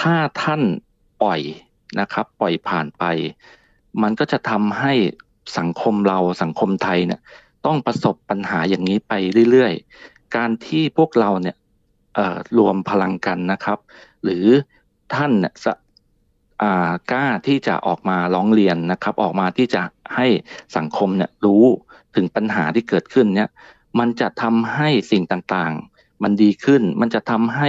[0.00, 0.62] ถ้าท่าน
[1.22, 1.40] ปล่อย
[2.00, 3.04] นะครับ ปล่อยผ่านไป
[4.02, 4.92] มันก็จะทำให้
[5.58, 7.20] สังคมเราสังคมไทยเนี่ย
[7.66, 9.12] ต้องประสบปัญหาอย่างนี้ไป
[9.50, 11.56] เรื่อยๆ การที่พวกเราเนี่ย
[12.58, 13.78] รวมพลังกันนะครับ
[14.24, 14.44] หรือ
[15.14, 15.72] ท่านเนี่ยจะ
[17.12, 19.82] กล้าที่จะออกมาร้องเรียนนะครับ ออกมาที่จะ
[20.14, 20.26] ให้
[20.76, 21.64] สังคมเนี่ยรู้
[22.14, 23.48] ถึงปัญหาที่เกิดขึ้นเนี่ย
[23.98, 27.68] มันจะทำให้สิ่งต่างๆ มันดีขึ้น มันจะทำให้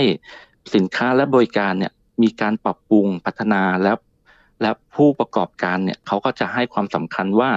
[0.76, 3.98] สินค้าและบริการเนี่ยมีการปรับปรุงพัฒนาแล้ว
[4.62, 7.52] และผู้ประกอบการเนี่ยเขาก็จะให้ความสำคัญว่า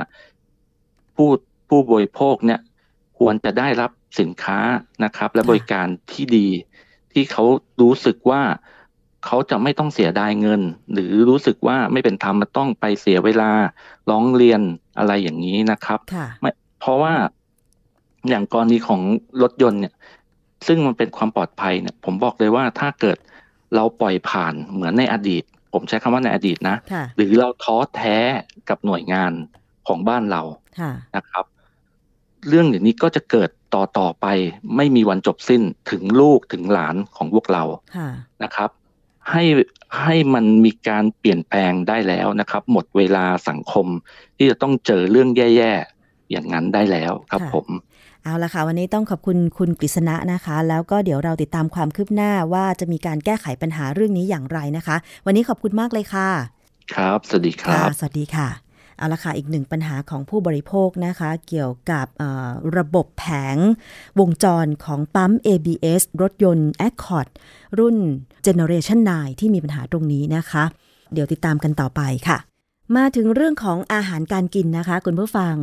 [1.17, 1.31] ผู้
[1.69, 2.61] ผู้บริโภคเนี่ย
[3.19, 4.59] ควรจะได้รับสินค้า
[5.05, 6.49] นะครับ และบริการที่ดี
[7.17, 7.45] ที่เขา
[7.83, 8.43] รู้สึกว่า
[9.27, 10.61] เขาจะไม่ต้องเสียดายเงิน
[10.93, 13.51] หรือรู้สึกว่าไม่เป็นธรรมมันต้องไปเสียเวลา
[14.11, 14.61] ร้องเรียน
[14.99, 16.51] อะไรอย่างนี้นะครับค่ะไม่
[16.81, 17.15] เพราะว่า
[18.29, 19.01] อย่างกรณีของ
[19.43, 19.95] รถยนต์เนี่ย
[20.67, 23.19] ซึ่งมันเป็นความปลอดภัยเนี่ย ผมบอกเลยว่าถ้าเกิด
[23.75, 28.17] เราปล่อยผ่านเหมือนในอดีต ผมใช้คำว่าในอดีตนะค่ะหรือเราท้อแท้
[28.69, 29.33] กับหน่วยงาน
[29.89, 30.43] ของบ้านเรา
[30.81, 31.45] ค่ะนะครับ
[32.49, 34.27] เรื่องอย่างนี้ก็จะเกิดต่อต่อไป
[34.77, 37.63] ไม่มีวันจบสิ้นถึงลูกถึงหลานของพวกเรา
[37.97, 38.09] ค่ะ
[38.43, 38.71] นะครับ
[39.31, 39.45] ให้
[40.03, 43.87] ให้มันมีการเปลี่ยนแปลงได้แล้วนะครับ หมดเวลาสังคม
[44.37, 47.67] ที่จะต้องเจอเรื่องแย่ๆอย่างนั้นได้แล้วครับค่ะผม
[48.23, 56.29] เอาละค่ะ วันนี้ต้องขอบคุณคุณกฤษณะนะคะ แล้วก็เดี๋ยวเราติดตามความคืบหน้าว่าจะมีการแก้ไขปัญหาเรื่องนี้อย่างไรนะคะ วันนี้ขอบคุณมากเลยค่ะ
[56.95, 58.66] ครับ สวัสดีครับ สวัสดีค่ะ
[58.99, 62.07] เอาละค่ะอีกหนึ่งปัญหาของผู้บริโภคนะคะ เกี่ยวกับ
[62.77, 63.57] ระบบแผง
[64.21, 67.29] วงจรของปั๊ม ABS รถยนต์ Accord
[67.79, 67.97] รุ่น
[68.47, 70.65] Generation 9 ที่มีปัญหาตรงนี้นะคะ
[71.13, 72.39] เดี๋ยวติดตามกันต่อไปค่ะ
[72.97, 75.55] มาถึงเรื่องของอาหารการกินนะคะ คุณผู้ฟัง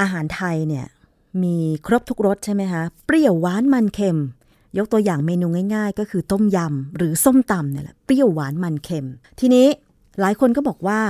[0.00, 0.86] อาหารไทยเนี่ย
[1.42, 1.56] มี
[1.86, 4.18] ครบทุกรสใช่ไหมคะ เปรี้ยวหวานมันเค็ม
[4.78, 9.06] ยกตัวอย่างเมนูง่าย ๆ ก็คือต้มยำหรือส้มตำเนี่ยแหละเปรี้ยวหวานมันเค็ม
[9.40, 9.66] ทีนี้
[10.20, 11.00] หลายคนก็บอกว่า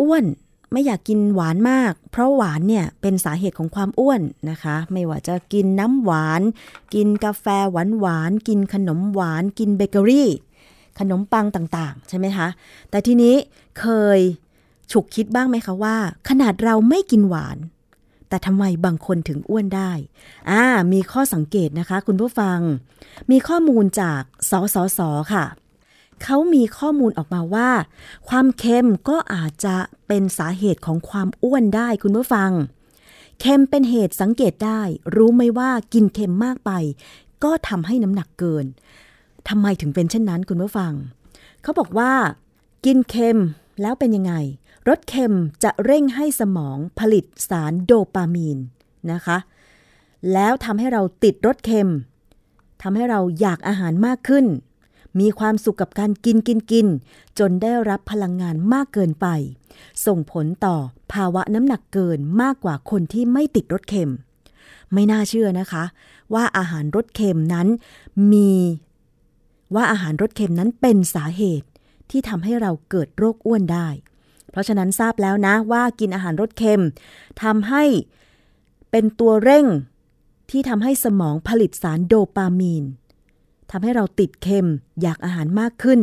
[0.00, 0.24] อ้วน
[0.72, 6.42] ไม่อยากกินหวานมาก เพราะหวานเนี่ยเป็นสาเหตุของความอ้วนนะคะ ไม่ว่าจะกินน้ำหวาน
[6.94, 10.30] กินกาแฟหวานหวานกินขนมหวานกินเบเกอรี่
[10.98, 12.48] ขนมปังต่างๆ ใช่ไหมคะ
[12.90, 13.34] แต่ทีนี้
[13.80, 14.18] เคย
[14.92, 15.96] ฉุกคิดบ้างไหมคะว่า
[16.28, 17.58] ขนาดเราไม่กินหวาน
[18.28, 19.90] แต่ทำไมบางคนถึงอ้วนได้
[20.50, 22.58] อ่ามีข้อสังเกตนะคะ คุณผู้ฟัง
[23.30, 25.00] มีข้อมูลจากสสส
[25.32, 25.44] ค่ะ
[26.22, 27.70] เขามีข้อมูลออกมาว่า
[28.28, 32.50] ความเค็มก็อาจจะเป็นสาเหตุของความอ้วนได้คุณผู้ฟัง
[33.40, 34.80] เค็มเป็นเหตุสังเกตได้
[35.16, 36.70] รู้ไหมว่ากินเค็มมากไป
[37.44, 38.66] ก็ทำให้น้ำหนักเกิน
[39.48, 40.92] ทำไมถึงเป็นเช่นนั้นคุณผู้ฟัง
[41.62, 42.12] เขาบอกว่า
[42.84, 43.38] กินเค็ม
[43.82, 44.34] แล้วเป็นยังไง
[44.88, 48.58] รสเค็มจะเร่งให้สมองผลิตสารโดปามีน
[49.12, 49.38] นะคะ
[50.32, 51.90] แล้วทำให้เราติดรสเค็ม
[52.82, 54.46] ทำให้เราอยากอาหารมากขึ้น
[55.20, 56.86] มีความสุขกับการกินกินกิน
[57.38, 59.26] จนได้รับพลังงานมากเกินไป
[60.06, 60.76] ส่งผลต่อ
[61.12, 64.12] ภาวะน้ำหนักเกินมากกว่าคนที่ไม่ติดรสเค็ม
[64.92, 65.84] ไม่น่าเชื่อนะคะ
[66.34, 67.68] ว่าอาหารรสเค็มนั้น
[68.32, 68.52] มี
[69.74, 71.68] ว่าอาหารรสเค็มนั้นเป็นสาเหตุ
[72.10, 73.88] ที่ทำให้เราเกิดโรคอ้วนได้
[74.50, 76.82] เพราะฉะนั้นทราบแล้วนะว่ากินอาหารรสเค็ม
[77.42, 77.84] ทำให้
[78.90, 79.66] เป็นตัวเร่ง
[80.50, 82.84] ที่ทำให้สมองผลิตสารโดปามีน
[83.72, 84.68] ทำให้เราติดเค็ม
[85.02, 86.00] อยากอาหารมากขึ้น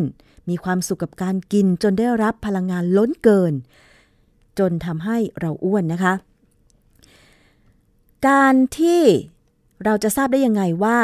[0.49, 3.53] มีความสุขกับการกินจนได้รับพลังงานล้นเกิน
[4.59, 6.13] จนทำให้เราอ้วนนะคะ
[8.27, 9.01] การที่
[9.83, 10.99] เราจะทราบได้ยังไงว่า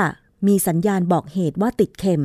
[0.47, 2.24] มีสัญญาณบอกเหตุว่าติดเค็ม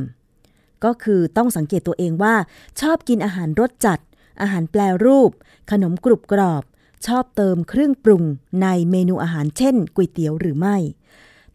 [0.83, 2.35] ก็คือต้องสังเกตตัวเองว่า
[2.81, 3.99] ชอบกินอาหารรสจัด
[4.41, 5.31] อาหารแปลรูป
[5.71, 6.63] ขนมกรุบกรอบ
[7.07, 8.23] ชอบเติมเครื่องปรุง
[8.61, 10.77] ในเมนูอาหารเช่นก๋วยเตี๋ยวหรือไม่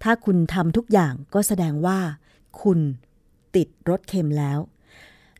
[0.03, 1.99] ถ้าคุณทำทุกอย่างก็แสดงว่า
[2.63, 2.81] คุณ
[3.57, 4.59] ติดรสเค็มแล้ว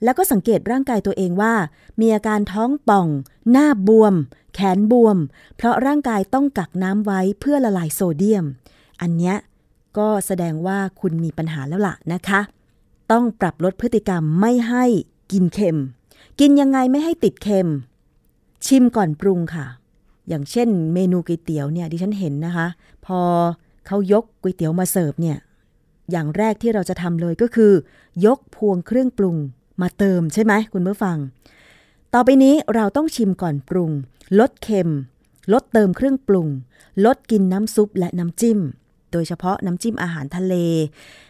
[0.05, 1.55] แล้วก็สังเกตร่างกายตัวเองว่า
[2.01, 3.09] มีอาการท้องป่อง
[3.51, 4.15] หน้าบวม
[4.55, 5.17] แขนบวม
[5.57, 8.45] เพราะร่างกายต้องกักน้ำไว้เพื่อละลายโซเดียม
[9.01, 9.37] อันเนี้ย
[9.99, 12.41] ก็แสดงว่าคุณมีปัญหาแล้วล่ะนะคะ
[13.11, 14.85] ต้องปรับลดพฤติกรรมไม่ให้
[15.33, 15.79] กินเค็ม
[16.41, 17.69] กินยังไงไม่ให้ติดเค็ม
[18.67, 19.67] ชิมก่อนปรุงค่ะ
[20.29, 22.67] อย่างเช่นเมนูก๋วยเตี๋ยวเนี่ยดิฉันเห็นนะคะ
[23.07, 23.21] พอ
[23.87, 25.37] เขายกก๋วยเตี๋ยวมาเสิร์ฟเนี่ย
[26.11, 27.73] อย่างแรกที่เราจะทำเลยก็คือ
[28.27, 29.37] ยกพวงเครื่องปรุง
[29.81, 31.17] มาเติมใช่ไหมคุณผู้ฟัง
[32.15, 33.91] ต่อไปนี้เราต้องชิมก่อนปรุง
[34.39, 34.91] ลดเค็ม
[35.53, 36.49] ลดเติมเครื่องปรุง
[37.05, 38.61] ลดกินน้ำซุปและน้ำจิ้ม
[39.13, 40.55] โดยเฉพาะน้ำจิ้มอาหารทะเล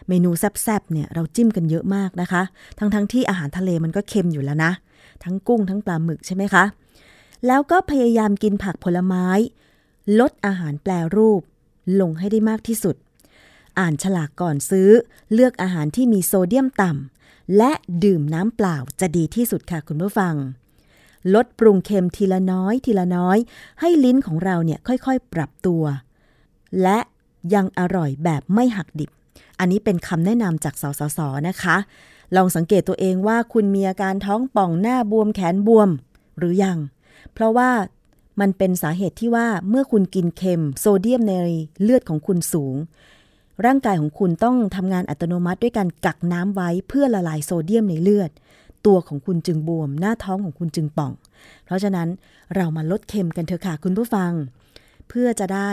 [0.07, 2.41] เมนูแซ่บๆเนี่ยเราจิ้มกันเยอะมากนะคะ
[2.77, 4.71] ทั้งๆทที่อาหารทะเลมันก็เค็มอยู่แล้วนะ
[5.23, 6.63] ทั้งกุ้งทั้งปลาหมึกใช่ไหมคะ
[7.47, 9.27] แล้วก็พยายามกินผักผลไม้
[10.19, 11.41] ลดอาหารแปรรูป
[12.01, 12.95] ลงให้ได้มากที่สุด
[13.79, 14.89] อ่านฉลากก่อนซื้อ
[15.33, 17.71] เลือกอาหารที่มีโซเดียมต่ำ และ
[18.03, 20.35] ดื่มน้ำเปล่าจะดีที่สุดค่ะคุณผู้ฟัง
[21.33, 23.37] ลดปรุงเค็มทีละน้อยทีละน้อย
[23.79, 25.83] ให้ลิ้นของเราเนี่ยค่อยๆ ปรับตัว
[26.81, 26.99] และ
[27.53, 29.11] ยังอร่อยแบบไม่หักดิบ
[29.59, 31.77] อันนี้เป็นคำแนะนำจากสสสนะคะ
[32.35, 35.89] ลองสังเกตตัวเองว่าคุณมีอาการท้องป่องหน้าบวมแขนบวม
[36.37, 36.77] หรือยัง
[37.33, 37.69] เพราะว่า
[38.39, 41.31] มันเป็นสาเหตุที่ว่าเมื่อคุณกินเค็ม โซเดียมใน
[41.83, 42.75] เลือดของคุณสูง
[43.65, 48.31] ร่างกายของคุณต้องทำงานอัตโนมัติด้วยการกักน้ำไว้เพื่อละลายโซเดียมในเลือด
[48.85, 51.11] ตัวของคุณจึงบวม หน้าท้องของคุณจึงป่อง
[51.65, 52.07] เพราะฉะนั้น
[52.55, 54.31] เรามาลดเค็มกันเถอะค่ะคุณผู้ฟัง
[55.09, 55.71] เพื่อจะได้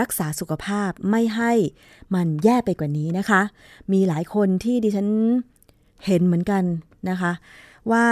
[0.00, 1.52] รักษาสุขภาพไม่ให้
[2.14, 3.42] มันแย่ไปกว่านี้นะคะ
[3.92, 5.08] มีหลายคนที่ดิฉัน
[6.06, 6.62] เห็นเหมือนกัน
[7.08, 7.32] นะคะ
[7.90, 8.06] ว่า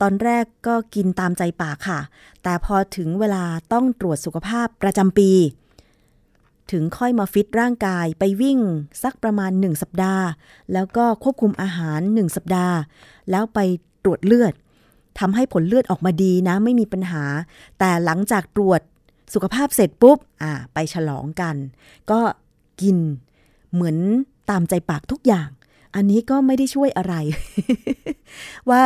[0.00, 2.00] ตอนแรกก็กินตามใจปากค่ะ
[2.42, 5.30] แต่พอถึงเวลาต้องตรวจสุขภาพประจำปี
[6.72, 8.58] ถึงค่อยมาฟิตร่างกายไปวิ่ง
[9.02, 10.26] สักประมาณ 1 สัปดาห์
[10.72, 12.76] แล้วก็ควบคุมอาหาร 1 สัปดาห์
[13.30, 13.58] แล้วไป
[14.04, 14.54] ตรวจเลือด
[15.18, 17.24] ทำให้ผลเลือดออกมาดีนะไม่มีปัญหา
[17.78, 18.80] แต่หลังจากตรวจ
[19.34, 21.56] สุขภาพเสร็จปุ๊บอ่าไปฉลองกัน
[22.10, 22.20] ก็
[22.80, 22.96] กิน
[23.72, 23.96] เหมือน
[24.50, 25.48] ตามใจปากทุกอย่าง
[25.96, 27.14] อันนี้ก็ไม่ได้ช่วยอะไร
[28.70, 28.84] ว่า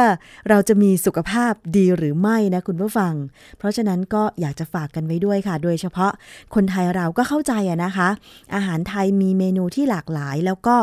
[0.48, 3.14] เราจะมีสุขภาพดีหรือไม่นะคุณผู้ฟัง
[3.58, 6.12] เพราะฉะนั้นก็อยากจะฝากกันไว้ด้วยค่ะ โดยเฉพาะ
[6.54, 8.08] คนไทยเราก็เข้าใจอะนะคะ
[8.54, 10.76] อาหารไทยมีเมนูที่หลากหลาย แล้วก็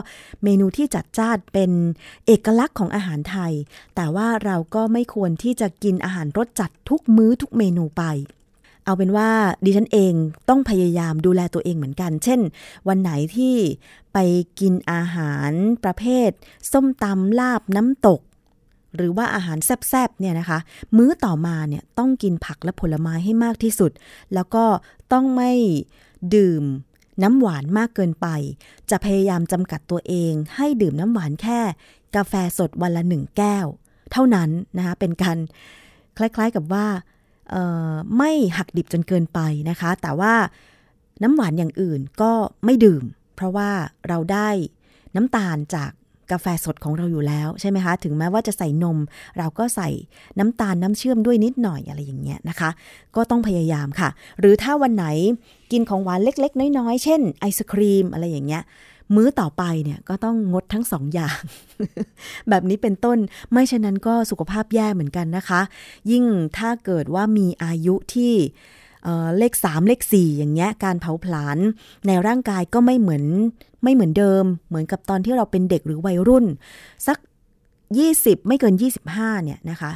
[0.44, 1.72] เมนูที่จัดจ้านเป็น
[2.28, 3.54] เอกลักษณ์ของอาหารไทย
[3.96, 8.04] แต่ว่าเราก็ไม่ควรที่จะกินอาหารรสจัดทุกมื้อทุกเมนูไป
[8.86, 9.30] เอาเป็นว่า
[9.66, 10.14] ดิฉันเอง
[10.50, 12.40] ต้องพยายามดูแลตัวเองเหมือนกัน เช่น
[12.88, 13.56] วันไหนที่
[14.14, 14.18] ไป
[14.60, 15.52] กินอาหาร
[15.84, 16.30] ประเภท
[16.72, 18.22] ส้มตำลาบน้ำตก
[18.96, 20.60] หรือว่าอาหารแซ่บๆเนี่ยนะคะ
[20.98, 23.92] มื้อต่อมาเนี่ยต้องกินผักและผลไม้ให้มากที่สุด
[24.34, 24.66] แล้วก็
[25.14, 25.52] ต้องไม่
[26.36, 26.64] ดื่ม
[27.24, 28.28] น้ำหวานมากเกินไป
[28.90, 31.60] จะพยายามจำกัดตัวเอง ให้ดื่มน้ำหวานแค่
[32.16, 33.66] กาแฟสดวันละหนึ่งแก้ว
[34.12, 35.38] เท่านั้นนะคะเป็นการ
[36.18, 36.88] คล้ายๆกับว่า
[38.18, 39.40] ไม่หักดิบจนเกินไป
[39.70, 40.34] นะคะ แต่ว่า
[41.24, 42.32] น้ำหวานอย่างอื่นก็
[42.66, 43.04] ไม่ดื่ม
[43.36, 43.70] เพราะว่า
[44.08, 44.50] เราได้
[45.16, 45.92] น้ำตาลจาก
[46.32, 48.98] กาแฟสดของเราอยู่แล้วใช่ไหมคะ ถึงแม้ว่าจะใส่นม
[49.38, 49.90] เราก็ใส่
[50.40, 52.70] น้ำตาลน้ำเชื่อมด้วยนิดหน่อยอะไรอย่างเงี้ยนะคะ
[53.16, 55.06] ก็ต้องพยายามค่ะ หรือถ้าวันไหน
[55.72, 58.64] กินของหวานเล็ก ๆ น้อย ๆ เช่นไอศครีมอะไรอย่างเงี้ย
[59.16, 61.38] มื้อต่อไปเนี่ยก็ต้องงดทั้งสองอย่าง
[62.50, 63.18] แบบนี้เป็นต้น
[63.52, 65.62] ไม่เช่นนั้นก็สุขภาพแย่เหมือนกันนะคะ
[66.12, 66.26] ยิ่ง
[66.58, 68.34] ถ้าเกิดว่ามีอายุที่
[69.38, 71.58] เลข 3 เลข 4 อย่างเงี้ยการเผาผลาญ
[72.08, 73.24] ในร่างกายก็ไม่เหมือน
[73.84, 76.46] ไม่เหมือนเดิม เหมือนกับตอนที่เราเป็นเด็กหรือวัยรุ่น
[77.08, 77.18] สัก
[77.84, 78.74] 20 ไม่เกิน
[79.10, 79.92] 25เนี่ยนะคะ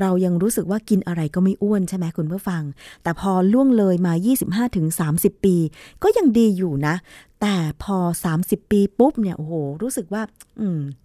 [0.00, 2.62] เรายังรู้สึกว่ากินอะไรก็ไม่อ้วนใช่ไหมคุณผู้ฟัง
[3.02, 4.12] แต่พอล่วงเลยมา
[4.78, 5.56] 25-30 ปี
[6.02, 6.94] ก็ยังดีอยู่นะ
[7.40, 7.96] แต่พอ
[8.34, 10.22] 30 ปีปุ๊บเนี่ยโอ้โห รู้สึกว่า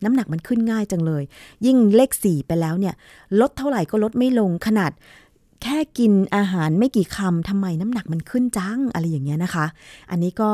[0.04, 1.24] น้ำหนักมันขึ้นง่ายจังเลย
[1.66, 2.96] ยิ่งเลข 4 ไปแล้วเนี่ย
[3.40, 4.92] ลดเท่าไหร่ก็ลดไม่ลงขนาด
[5.64, 9.66] แค่กินอาหารไม่กี่คำทำไมน้ำหนักมันขึ้นจังอะไรอย่างเงี้ยนะคะ
[10.12, 10.52] อันนี้ก็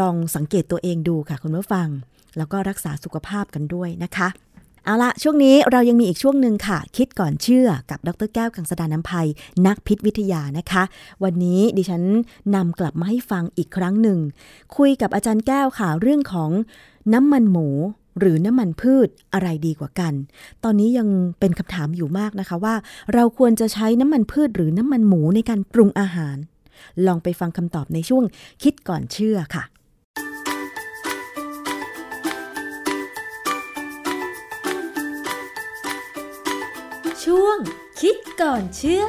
[0.00, 1.88] ลองสังเกตตัวเองดูค่ะคุณผู้ฟัง
[2.38, 4.28] แล้วก็รักษาสุขภาพกันด้วยนะคะ
[4.86, 9.28] เอาละช่วงนี้เรายังมีอีกช่วงหนึ่งค่ะ คิดก่อนเชื่อกับดรแก้วกังสดานน้ำภัย
[9.66, 10.82] นักพิษวิทยานะคะ
[11.24, 12.02] วันนี้ดิฉัน
[12.54, 14.18] นำกลับมาให้ฟังอีกครั้งหนึ่ง
[14.76, 16.50] คุยกับอาจารย์แก้วค่ะ เรื่องของ
[17.14, 17.68] น้ำมันหมู
[18.18, 20.12] หรือน้ำมันพืชอะไรดีกว่ากัน
[20.64, 21.08] ตอนนี้ยัง
[21.40, 22.74] เป็นคำถามอยู่มากนะคะว่า
[23.14, 26.36] เราควรจะใช้น้ำมันพืชหรือน้ำมันหมูในการปรุงอาหาร
[27.06, 28.24] ลองไปฟังคำตอบในช่วง
[28.62, 29.64] คิดก่อนเชื่อค่ะ
[37.32, 37.58] ช่วง
[38.00, 39.04] คิดก่อนเชื่อ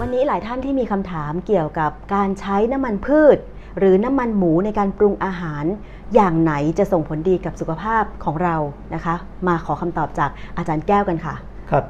[0.00, 3.38] วันนี้หลายท่านที่มีคำถามเกี่ยวกับการใช้น้ำมันพืช
[3.78, 5.64] หรือน้ำมันหมูในการปรุงอาหาร
[6.14, 8.56] อย่างไหนจะส่งผลดีกับสุขภาพของเรา
[8.94, 9.14] นะคะ
[9.48, 11.34] มาขอคำตอบจากอาจารย์แก้วกันค่ะ
[11.70, 11.84] ครับ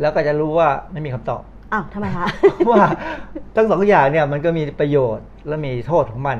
[0.00, 2.26] แล้วก็จะรู้ว่าไม่มีคำตอบอ้าวทำไมคะ
[2.70, 2.82] ว่า
[3.56, 6.38] ทั้งสองอย่างเนี่ยมันก็มีประโยชน์และมีโทษของมัน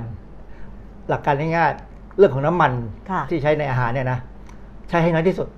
[1.13, 2.73] หลักการง่ายๆเรื่องของน้ำมัน
[3.11, 4.19] ค่ะที่ใช้ในอาหารเนี่ยนะ
[4.89, 5.49] ใช้ให้น้อยที่สุด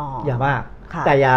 [0.00, 0.62] อ๋ออย่ามาก
[0.94, 1.34] ค่ะแต่อย่า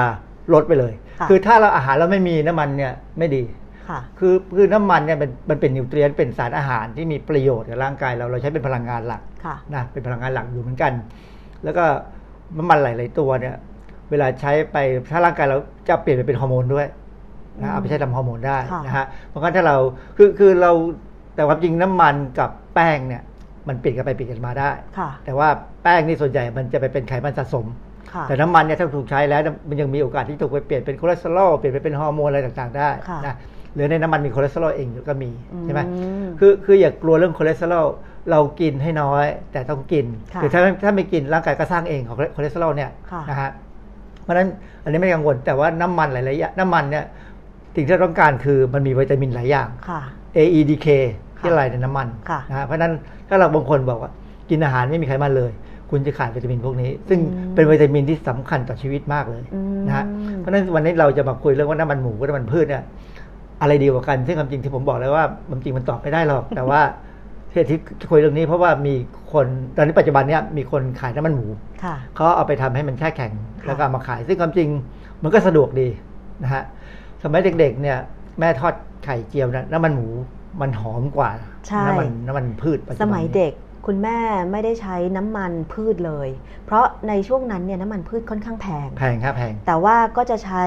[0.54, 3.44] ลดไปเลยค่ะคือถ้าเราอาหารเราไม่มีน้ำมันเนี่ยไม่ดี
[3.90, 10.94] ค่ะคือคือน้ำมันเนี่ยมันมันเป็นนิวเทรียนต์เป็นสารอาหารที่มีประโยชน์กับร่างกายเราเราใช้เป็นพลังงานหลักค่ะนะเป็นพลังงานหลักอยู่เหมือนกัน
[11.64, 11.86] แล้วก็
[12.58, 13.56] น้ำมันหลาย ๆ ตัวเนี่ย
[14.10, 14.78] เวลาใช้ไป
[15.12, 15.58] ถ้าร่างกายเรา
[15.88, 16.88] จะเปลี่ยนไปเป็นฮอร์โมนด้วย
[17.58, 19.78] อืมนะเอาไปใช้ทำฮอร์โมนได้ค่ะนะฮะเพราะงั้นถ้าเรา
[20.18, 20.72] คือคือเรา
[21.36, 23.24] แต่ความจริงน้ำมันกับแป้งเนี่ย
[23.68, 25.48] มันเปลี่ยนกันไปเปลี่ยนกันมาได้ค่ะแต่ว่า
[25.84, 27.66] แป้งนี่ส่วนใหญ่มันจะไปเป็นไขมันสะสม
[28.14, 33.36] ค่ะแต่น้ำมันเนี่ยถ้าถูกใช้แล้วมันยังมีโอกาสที่ถูกไปเปลี่ยนเป็นคอเลสเตอรอลเปลี่ยนไปเป็นฮอร์โมนอะไรต่างๆได้ค่ะนะ
[33.74, 35.32] หรือในน้ำมันมีคอเลสเตอรอลเองอยู่ก็มี
[35.64, 35.96] ใช่ไหมอื
[36.26, 37.88] มคือคืออย่ากลัวเรื่องคอเลสเตอรอล
[38.32, 43.50] เรากินให้น้อย แต่ต้องกินค่ะคือถ้าถ้าไม่กินร่างกายก็สร้างเองของคอเลสเตอรอลเนี่ยค่ะนะฮะ
[44.24, 44.48] เพราะฉะนั้น
[44.84, 47.06] อันนี้ไม่กังวลแต่ว่าน้ำมันหลายๆอย่างน้ำมันเนี่ย
[47.76, 50.02] สิ่งที่เราต้องการคือมันมีวิตามินหลายอย่างค่ะ
[50.38, 50.88] AEDK
[51.40, 52.94] ที่ละลายในน้ำมันค่ะนะฮะเพราะฉะนั้น
[53.30, 54.12] ถ้าเราบางคนบอกว่า
[54.50, 55.52] กินอาหารไม่มีไขมันเลย
[55.92, 60.06] คุณจะขาดวิตามินพวกนี้ ซึ่งอืมเป็นวิตามินที่สำคัญต่อชีวิตมากเลยอืมนะฮะ
[60.38, 62.84] เพราะฉะนั้นวันนี้เราจะมาคุยเรื่องว่าน้ำมันหมูกับน้ำมันพืชเนี่ย
[63.62, 66.82] อะไรดีกว่ากัน ซึ่งความจริงที่ผมบอกแล้วว่ามันจริงมันตอบไม่ได้หรอก แต่ว่า
[67.54, 67.80] เหตุที่
[68.12, 68.94] คุยเรื่องนี้เพราะว่ามี
[69.34, 71.48] คนตอนนี้ปัจจุบันเนี้ยมีคนขายน้ำมันหมู
[71.84, 73.32] ค่ะเขาเอาไปทำให้มันแช่แข็ง
[73.62, 74.70] ค่ะแล้วก็เอามาขาย ซึ่งความจริง
[75.24, 75.88] มันก็สะดวกดี
[76.44, 76.64] นะฮะ
[77.24, 77.98] สมัยเด็กๆเนี่ย
[78.40, 78.74] แม่ทอด
[79.06, 80.08] ไข่เจียวนะน้ำมันหมู
[80.62, 81.32] มันหอมกว่า
[81.68, 83.54] ใช่น้ำมันน้ำมันพืชปัจจุสบันมัยนี้เด็ก
[83.88, 84.18] คุณแม่
[84.52, 86.30] ไม่ได้ใช้น้ำมันพืชเลย
[86.66, 90.64] เพราะในช่วงนั้นเนี่ยน้ำมันพืชค่อนข้างแพง แพงครับแพง แต่ว่าก็จะใช้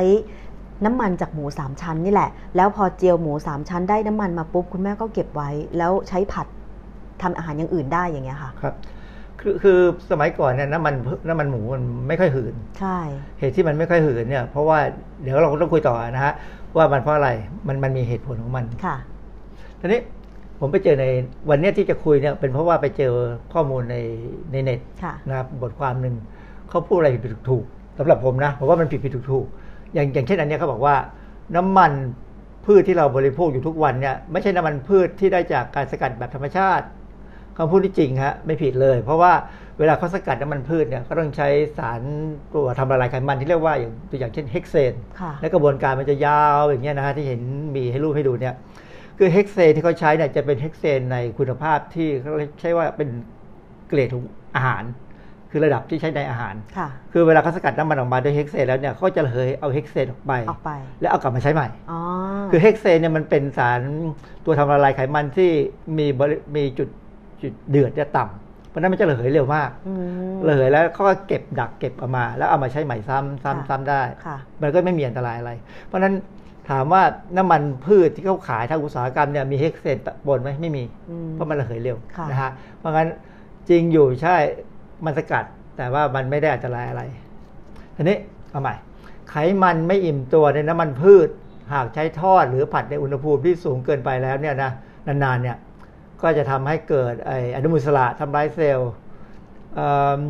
[0.85, 6.47] น้ำมันจากหมูสามชั้นนี่แหละ แล้วพอเจียวหมูสามชั้นได้น้ำมันมาปุ๊บคุณแม่ก็เก็บไว้ แล้วใช้ผัด
[7.23, 8.75] ทำอาหารอย่างอื่นได้อย่างเงี้ยค่ะ ครับ
[9.41, 9.79] คือคือ
[10.11, 12.99] สมัยก่อนเนี่ยน้ำมันพืน้ำมันหมูมันไม่ค่อยหืนใช่
[13.39, 14.79] เหตุที่มันไม่ค่อยหืนเนี่ยเพราะว่า
[15.23, 16.35] เดี๋ยวเราต้องคุยต่อนะฮะ
[16.77, 17.31] ว่ามันเพราะอะไร
[17.69, 18.97] มันมันมีเหตุผลของมันค่ะ
[19.83, 20.01] ทีนี้
[20.61, 21.07] ผมไปเจอใน
[21.51, 23.13] วันเนี้ยที่จะคุยเนี่ยเป็นเพราะว่าไปเจอ
[23.53, 23.97] ข้อมูลใน
[24.53, 26.15] ในเน็ตค่ะนะครับบทความหนึ่ง
[26.71, 30.95] เขาพูดอะไรผิดๆถูกๆสำหรับผมนะผมว่ามันผิดผิดถูกถูกๆอย่างอย่างเช่นอันเนี้ยเขาบอกว่า
[31.57, 31.93] น้ำมัน
[32.67, 36.87] พืชที่เราบริโภคอยู่ทุกวันเนี่ยไม่ใช่น้ำมันพืชที่ได้จากการสกัดแบบธรรมชาติ
[37.57, 39.33] คำพูดที่จริงฮะไม่ผิดเลย เพราะว่า
[39.79, 42.03] เวลาเขาสกัดน้ำมันพืชเนี่ยก็ต้องใช้สาร
[42.55, 47.41] ตัวทำละลายไขมันที่เรียกว่าอย่างตัวอย่างเช่นเฮกเซนค่ะและกระบวนการมันจะยาวอย่างเงี้ยนะฮะที่เห็น
[47.77, 48.55] มีให้รูปให้ดูเนี่ย
[49.19, 53.09] คือเฮกเซนที่เขาใช้เนี่ยจะเป็นเฮกเซนในคุณภาพที่เขาใช้ว่าเป็น
[53.89, 54.25] เกรดของ
[54.57, 54.85] อาหาร
[55.51, 62.01] คือระดับที่ใช้ในอาหาร ค่ะ คือเวลาเขาสกัดน้ำมันออกมาด้วยเฮกเซนแล้วเนี่ยเขาจะระเหยเอาเฮกเซนออกไป ออกไป แล้วเอากลับมาใช้ใหม่ อ๋อ
[62.51, 63.81] คือเฮกเซนเนี่ยมันเป็นสาร
[64.45, 65.51] ตัวทำละลายไขมันที่
[65.99, 66.89] มีบริมีจุด
[67.43, 69.93] จุดเดือดจะต่ำเพราะฉะนั้นมันจะระเหยเร็วมากอื
[70.35, 75.53] มระเหยแล้วเขาก็เก็บดักเก็บเอามา แล้วเอามาใช้ใหม่ซ้ำซ้ำค่ะซ้ำได้ค่ะมันก็ไม่มีอันตรายอะไร
[75.87, 76.15] เพราะฉะนั้น
[76.73, 77.03] ถามว่า
[77.37, 83.09] น้ำมันพืชที่เขาขายทางอุตสาหกรรมเนี่ยมีเฮกเซนปนไหมไม่มีอืมเพราะมันระเหยเร็วค่ะนะฮะเพราะงั้น
[83.69, 84.37] จริงอยู่ใช่
[85.05, 85.45] มันสกัด
[85.77, 87.03] แต่ว่ามันไม่ได้อันตรายอะไร
[87.97, 88.17] ทีนี้
[88.51, 88.75] เอาใหม่
[89.31, 91.29] ไขมันไม่อิ่มตัวในน้ำมันพืช
[91.73, 94.71] หากใช้ทอดหรือผัดในอุณหภูมิที่สูงเกินไปแล้วเนี่ยนะ
[95.07, 95.57] นานๆเนี่ย
[96.23, 98.91] ก็จะทำให้เกิดไอ้อนุมูลอิสระทำลายเซลล์
[99.75, 100.21] เอิ่ม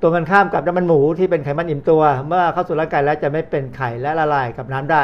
[0.00, 5.02] ตรงกันข้ามกับน้ำมันหมูที่เป็นไขมันอิ่มตัว เมื่อเข้าสู่ร่างกายแล้วจะไม่เป็นไข่และละลายกับน้ำได้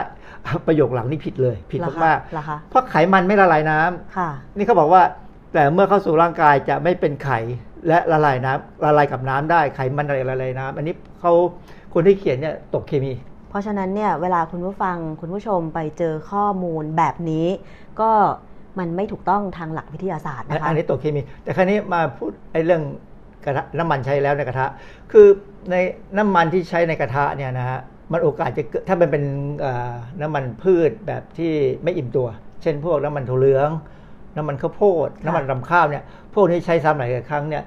[0.66, 5.02] ประโยคหลังนี่ผิดเลย ผิดเหรอคะมากเหรอคะๆเพราะไขมันไม่ละลายน้ำค่ะนี่เขาบอกว่า
[5.54, 7.38] แต่เมื่อเข้าสู่ร่างกายจะไม่เป็นไข่
[7.88, 11.32] และละลายน้ำละลายกับน้ำได้ไขมันอะไรละลายน้ำอันนี้เขา
[11.94, 13.12] คนที่เขียนเนี่ยตกเคมี
[13.48, 17.46] เพราะฉะนั้นเนี่ยเวลาคุณผู้ฟังคุณผู้ชมไปเจอข้อมูลแบบนี้
[18.00, 18.10] ก็
[18.78, 22.82] มันไม่ถูกต้องทางหลักวิทยาศาสตร์นะคะอันนี้ตกเคมี แต่ครั้นี้มาพูดไอ้เรื่อง
[23.44, 24.66] กระทะน้ำมันใช้แล้วในกระทะ
[25.12, 25.26] คือ
[25.70, 25.74] ใน
[26.18, 27.80] น้ำมันที่ใช้ในกระทะเนี่ยนะฮะ
[28.12, 29.24] มันโอกาสจะเกิดถ้ามันเป็น
[29.60, 31.52] เอ่อน้ำมันพืชแบบที่
[31.82, 32.28] ไม่อิ่มตัว
[32.62, 33.70] เช่นพวกน้ำมันถั่วเหลือง
[34.36, 36.04] น้ำมันข้าวโพดค่ะน้ำมันรำข้าวเนี่ย
[36.34, 37.64] พวกนี้ใช้ซ้ำหลายครั้งเนี่ย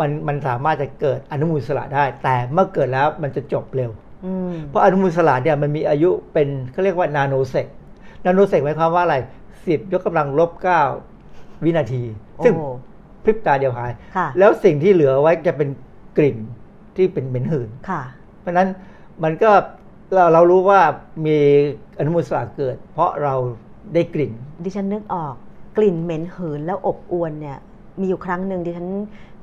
[0.00, 3.90] มันมันสามารถจะเกิดอนุมูลอิสระได้ แต่เมื่อเกิดแล้วมันจะจบเร็ว
[4.24, 7.66] อืมเพราะอนุมูลอิสระเนี่ยมันมีอายุเป็นเขาเรียกว่านาโนเซก
[8.24, 9.16] นาโนเซกหมายความว่าอะไร
[9.66, 10.80] สิบยกกำลังลบเก้า
[11.64, 12.02] วินาที
[12.36, 12.54] โอ้ซึ่ง
[13.24, 15.68] พริบตาเดียวหายค่ะแล้วสิ่งที่เหลือไว้จะเป็น
[16.18, 16.38] กลิ่น
[16.96, 18.02] ที่เป็นเหม็นหืนค่ะ
[18.40, 18.68] เพราะฉะนั้น
[19.24, 19.50] มันก็
[20.14, 20.80] เราเรารู้ว่า
[21.26, 21.38] มี
[21.98, 23.34] อนุมูลอิสระเกิด เพราะเรา
[23.94, 24.32] ได้กลิ่น
[24.64, 25.34] ดิฉันนึกออก
[25.76, 27.58] กลิ่นเหม็นหืนแล้วอบอวนเนี่ย
[28.00, 28.88] มีอยู่ครั้งหนึ่งดิฉัน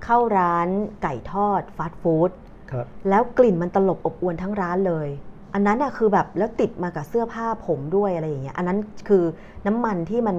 [0.04, 0.68] เข้าร้าน
[1.04, 2.30] ไก่ทอดฟาสต์ฟู้ด
[2.72, 5.08] ครับแล้วกลิ่นมันตลบอบอวนทั้งร้านเลย
[5.54, 9.24] อันนั้นอะคือแบบแล้วติดมากับเสื้อผ้าผมด้วยอะไรอย่างเงี้ยอันนั้นคือ
[9.68, 10.38] น้ำมันที่มัน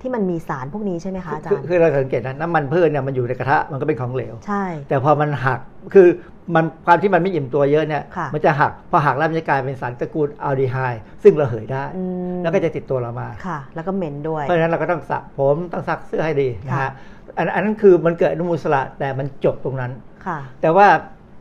[0.00, 5.60] ที่มันมีสารพวกนี้ใช่ไหมคะอาจาคือรยคือเราสังเกตนะน้ำมันพืชเนี่ยมันอยู่ในกระทะมันก็เป็นของเหลว ใช่ แต่พอมันหัก
[5.94, 6.08] คือ
[6.54, 12.02] มันความที่มันไม่อิ่มตัวเยอะเนี่ยค่ะมันจะหักพอหักแล้วมันจะกลายเป็นสารตระกูลอัลดีไฮด์ซึ่งระเหยได้อื
[12.34, 16.92] มแล้วก็จะติดตัวเรามาค่ะ แล้วก็เหม็นด้วย เพราะฉะนั้นเราก็ต้องสระผมต้องซักเสื้อให้ดีนะค่ะฮะ
[17.38, 19.92] อันอันนั้นคือมันเกิดอนุมูลอิสระแต่มันจบตรงนั้น
[20.26, 20.86] ค่ะ แต่ว่า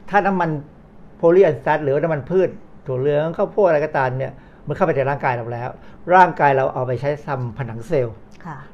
[0.10, 0.50] ถ้าน้ำมัน
[1.18, 2.50] polyunsat หรือว่าน้ำมันพืช
[2.88, 4.34] ถั่วเหลืองข้าวโพดอะไรก็ตามเนี่ย
[4.68, 5.70] มันเข้าไปในร่างกายเราแล้ว
[6.16, 8.27] ร่างกายเราเอาไปใช้ทำผนังเซลล์ค่ะ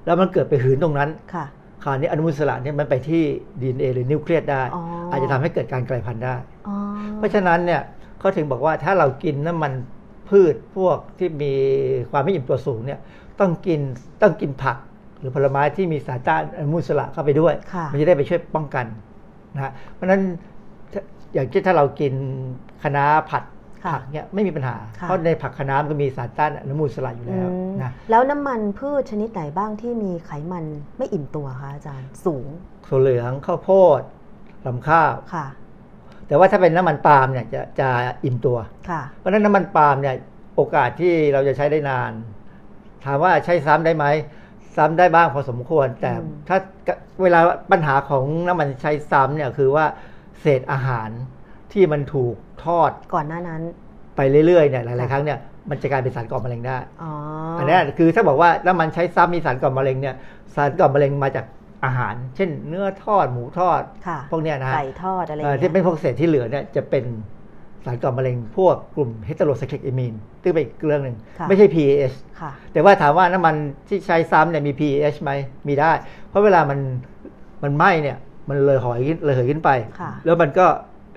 [0.05, 1.45] แล้วมันเกิดไปหืนตรงนั้นค่ะ
[1.83, 3.23] คราวนี้อนุมูลอิสระเนี่ยมันไปที่
[3.61, 6.35] DNA หรือนิวเคลียสได้อ๋อออาจจะทำให้เกิดการกลายพันธุ์ได้
[6.67, 6.75] อ๋อ
[7.17, 7.81] เพราะฉะนั้นเนี่ย
[8.19, 9.73] เขาถึงบอกว่าถ้าเรากินน้ำมัน
[10.29, 11.53] พืชพวกที่มี
[12.11, 12.99] ความไม่อิ่มตัวสูงเนี่ย
[13.39, 13.79] ต้องกิน
[14.21, 14.77] ต้องกินผัก
[15.19, 18.85] หรือผลไม้ที่มีสารต้านอนุมูลอิสระเข้าไปด้วยค่ะมันจะได้ไปช่วยป้องกัน
[19.55, 20.21] นะฮะเพราะฉะนั้น
[20.93, 21.01] ถ้า
[21.33, 22.13] อย่างเช่นถ้าเรากิน
[22.83, 23.52] คะน้าผัดค่ะ
[23.85, 30.65] ผักเนี่ยไม่มีปัญหาค่ะเพราะในผักคะน้ามันก็มีสารต้านอนุมูลอิสระอยู่อืแล้วมนะแล้วน้ำมันพืชชนิดไหนบ้างที่มีไขมัน
[30.97, 32.47] ไม่อิ่มตัวคะอาจารย์สูง
[32.85, 33.69] ถั่วเหลืองข้าวโพ
[33.99, 34.01] ด
[34.65, 35.47] ลำข้าวค่ะ
[36.27, 37.89] แต่ว่าถ้าเป็นน้ำมันปาล์มเนี่ยจะจะ
[38.25, 38.57] อิ่มตัว
[38.89, 40.15] ค่ะเพราะฉะนั้นน้ำมันปาล์มเนี่ย
[40.55, 42.11] โอกาสที่เราจะใช้ได้นาน
[43.05, 44.05] ถามว่าใช้ซ้ำได้ไหม
[44.75, 46.57] ซ้ำได้บ้างพอสมควร แต่อืมถ้า
[47.21, 47.39] เวลา
[47.71, 49.85] ปัญหาของน้ำมันใช้ซ้ำเนี่ยคือว่า
[50.41, 51.09] เศษอาหาร
[51.73, 53.61] ที่มันถูกทอดก่อนหน้านั้น
[54.15, 55.37] ไปเรื่อยๆเนี่ยหลายค่ะๆครั้งเนี่ย
[55.69, 57.11] มันจะกลายเป็นสารก่อมะเร็งได้อ๋อ
[57.59, 60.15] อัอันเนี้ยคือถ้าบอกว่าน้ำมันใช้ซ้ำมีสารก่อมะเร็งเนี่ย
[60.55, 61.45] สารก่อมะเร็งมาจาก
[61.85, 67.03] อาหาร เช่น เนื้อทอดหมูทอดค่ะพวกเนี้ยนะฮะไก่ทอดอะไรอย่างเอ่อเงี้ที่เป็นยพวกเศษที่เหลือเนี่ยจะเป็น
[67.85, 70.13] สารก่อมะเร็งพวกกลุ่มเฮตโรไซคลิกเอมีน
[70.43, 73.55] ซึ่งเป็นอีกเรื่องหนึ่งค่ะไม่ใช่ PAH ค่ะแต่ว่าถามว่าน้ำมัน
[73.87, 75.31] ที่ใช้ซ้ำเนี่ยมี PAH ไหม
[75.67, 75.91] มีได้
[76.29, 76.79] เพราะเวลามัน
[77.63, 78.17] มันไหม้เนี่ย
[78.49, 79.69] มันเลยหอยขึ้นเลยเหยขึ้นไป
[79.99, 80.65] ค่ะแล้วมันก็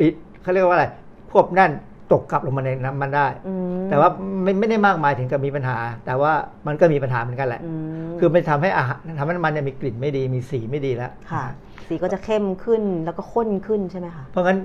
[0.01, 0.09] อิ
[0.47, 0.87] เขาเรียกว่าอะไร
[1.31, 1.73] ควบแน่น
[2.13, 4.09] ตกกลับลงมาในน้ำมันได้อืมแต่ว่า
[4.43, 5.77] ไม่ไม่ได้มากมายถึงกับมีปัญหา
[6.07, 6.33] แต่ว่า
[6.67, 7.73] มันก็มีปัญหาเหมือนกันแหละอื
[8.07, 11.45] มคือมันทำให้อาหารทำให้น้ำมันเนี่ยมีกลิ่นไม่ดีมีสีไม่ดีแล้วค่ะ
[11.87, 14.59] สีก็จะเข้มขึ้นแล้วก็ข้นขึ้นใช่ไหมคะเพราะงั้น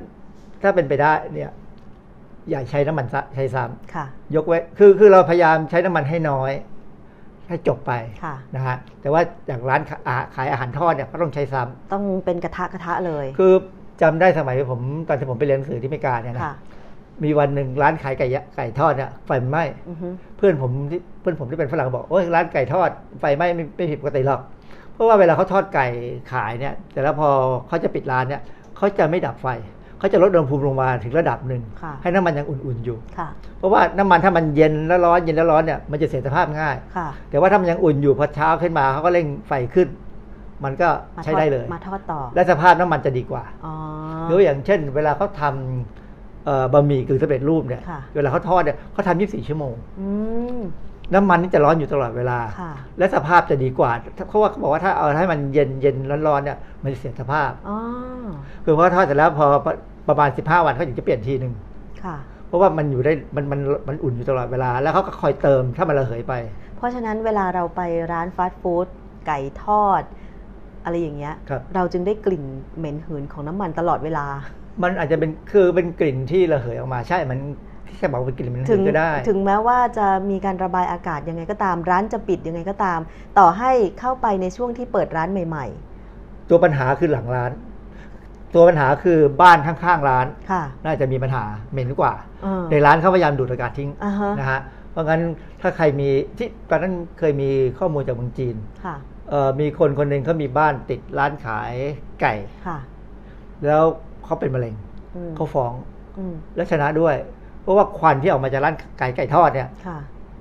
[0.62, 1.52] ถ้าเป็นไปได้เนี่ย
[2.50, 3.64] อย่าใช้น้ำมันซะใช้ซ้
[3.96, 6.52] ค่ะำยกไว้คือคือเราพยายามใช้น้ำมันให้น้อย
[7.48, 7.92] ให้จบไป
[8.24, 13.54] ค่ะนะฮะแต่ว่าอย่างร้านขายขายอาหารทอดเนี่ยก็ต้องใช้ซ้ำต้องเป็นกระทะกระทะเลย คือ
[14.02, 16.56] จำได้สมัยผมตอนที่ผมไปเรียนหนังสือที่อเมริกาเนี่ยนะค่ะ
[17.24, 22.90] มีวันหนึ่งร้านขายไก่ยะไก่ทอดเนี่ยไฟไหม้อือฮึเพื่อนผมที่เพื่อนผมที่เป็นฝรั่งบอกโอ้ยร้านไก่ทอด
[23.20, 24.42] ไฟไหม้ไม่ไม่ผิดปกติหรอก
[24.94, 25.88] เพราะว่าเวลาเขาทอดไก่
[26.32, 27.30] ขายเนี่ย แต่แล้วพอ
[27.68, 28.42] เขาจะปิดร้านเนี่ย
[28.78, 29.48] เขาจะไม่ดับไฟ
[30.00, 39.88] เขาจะลดอุณหภูมิลงมาถึงระดับหนึ่งค่ะให้น้ำมันยังอุ่นๆอยู่ค่ะเพราะว่าน้ำมันถ้ามันเย็นแล้วร้อนเย็นแล้วร้อนเนี่ยมันจะเสียสภาพง่ายค่ะแต่ว่าถ้ามันยังอุ่นอยู่พอเช้าขึ้นมาเขาก็เร่งไฟขึ้น
[40.64, 43.74] มันก็มาใช้ทอได้เลย มาทอดต่อ และสภาพน้ำมันจะดีกว่าอ๋อ
[44.28, 50.08] หรืออย่างเช่น เวลาเขาทำเอ่อบะหมี่กึ่งสำเร็จรูปเนี่ยค่ะเวลาเขาทอดเนี่ยเขาทำ24ชั่วโมงอื
[50.58, 50.60] ม
[51.14, 53.92] น้ำมันนี่จะร้อนอยู่ตลอดเวลาค่ะและสภาพจะดีกว่า
[54.30, 55.96] เพราะว่าเขาบอกว่าถ้าเอาให้มันเย็นเย็น
[56.28, 57.78] ร้อนๆเนี่ยมันจะเสียสภาพอ๋อ
[58.66, 59.46] คือเพราะทอดเสร็จแล้วพอ
[60.08, 61.54] ประมาณ15วันเขาถึงจะเปลี่ยนทีหนึ่ง
[62.04, 62.16] ค่ะ
[62.48, 66.34] เพราะว่ามันอยู่ได้มันมันมันอุ่นอยู่ตลอดเวลา แล้วเขาก็คอยเติมถ้ามันระเหยไป
[66.76, 67.82] เพราะฉะนั้นเวลาเราไป
[68.12, 68.88] ร้านฟาสต์ฟู้ด
[69.28, 70.02] ไก่ทอด
[70.84, 72.44] อะไรอย่างเงี้ยครับเราจึงได้กลิ่น
[72.78, 74.26] เหม็นหืนของน้ำมันตลอดเวลา
[74.84, 77.40] มันอาจจะเป็นคือเป็นกลิ่นที่ระเหยออกมาใช่ มัน
[77.88, 83.00] ที่จะบอกว่าเป็นกลิ่นมันถึงก็ได้ ถึงแม้ว่าจะมีการระบายอากาศยังไงก็ตาม ร้านจะปิดยังไงก็ตาม
[83.38, 85.66] ต่อให้เข้าไปในช่วงที่เปิดร้านใหม่
[86.50, 87.52] ตัวปัญหาคือหลังร้าน
[88.56, 92.14] ตัวปัญหาคือบ้านข้างๆร้านๆค่ะน่าจะมีปัญหาเหม็นกว่า
[92.44, 94.60] เออในร้านเขาพยายามดูดอากาศทิ้งอ่าฮะนะฮะ
[94.92, 95.22] เพราะงั้น
[95.62, 98.56] ถ้าใครมีที่ตอนนั้นเคยมีข้อมูลจากเมืองจีน
[98.86, 99.11] ค่ะเอ่อ
[99.60, 101.74] มีคนคนหนึ่งเขามีบ้านติดร้านขาย
[102.22, 102.34] ไก่
[102.68, 102.78] ค่ะ
[103.66, 103.84] แล้ว
[104.26, 104.76] เขาเป็นมะเร็ง
[105.16, 105.74] อืมเขาฟ้อง
[106.18, 107.16] อืมแล้วชนะด้วย
[107.62, 109.98] เพราะว่าควันที่ออกมาจากร้านไก่ไก่ทอดเนี่ยค่ะ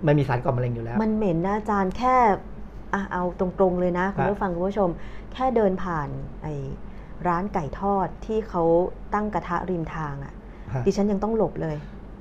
[0.06, 2.16] มันมีสารก่อมะเร็งอยู่แล้ว มันเหม็นนะอาจารย์แค่
[2.94, 4.90] อะเอาตรงๆเลยนะคุณครับผู้ฟังคุณผู้ชม
[5.32, 6.08] แค่เดินผ่าน
[6.42, 6.54] ไอ้
[7.28, 8.62] ร้านไก่ทอดที่เขา
[9.14, 10.32] ตั้งกระทะริมทางอะ่ะ
[10.74, 11.76] ฮะดิฉันยังต้องหลบเลย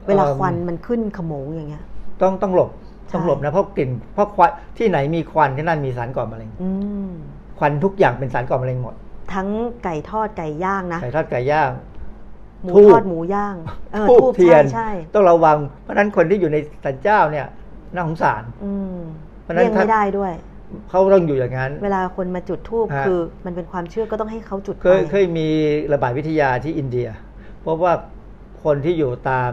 [0.07, 1.83] เวลาเอิ่มควันมันขึ้นขโมงอย่างเงี้ย
[2.21, 6.69] ต้องต้องหลบใช่ ต้องหลบนะเพราะกลิ่นเพราะควันที่ไหนมีควันที่นั่นมีสารก่อมะเร็งอื
[7.05, 7.09] ม
[7.57, 8.95] ควันทุกอย่างเป็นสารก่อมะเร็งหมด
[9.33, 9.47] ทั้ง
[9.83, 11.71] ไก่ทอดไก่ย่างนะไก่ทอดไก่ย่าง
[12.63, 13.55] หมูทูบทอดหมูย่าง
[13.93, 17.47] เออธูปธูปเทียนใช่ใช่ต้องระวัง เพราะฉะนั้นคนที่อยู่ในศาลเจ้าเนี่ย
[17.93, 18.95] น่าสงสารอืม
[19.41, 20.33] เพราะฉะนั้นเลี่ยงถ้าไม่ได้ด้วย
[20.89, 25.47] เขาต้องอยู่อย่างนั้น้น เวลาคนมาจุดธูปฮะคือ มันเป็นความเชื่อก็ต้องให้เขาจุดเคยไปเคยมี
[25.93, 27.07] ระบาดวิทยาที่อินเดีย
[27.61, 27.93] เพราะว่า
[28.63, 29.51] คนที่อยู่ตาม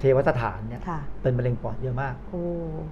[0.00, 2.42] เทวสถานเนี่ยค่ะเป็นมะเร็งปอดเยอะมากโอ้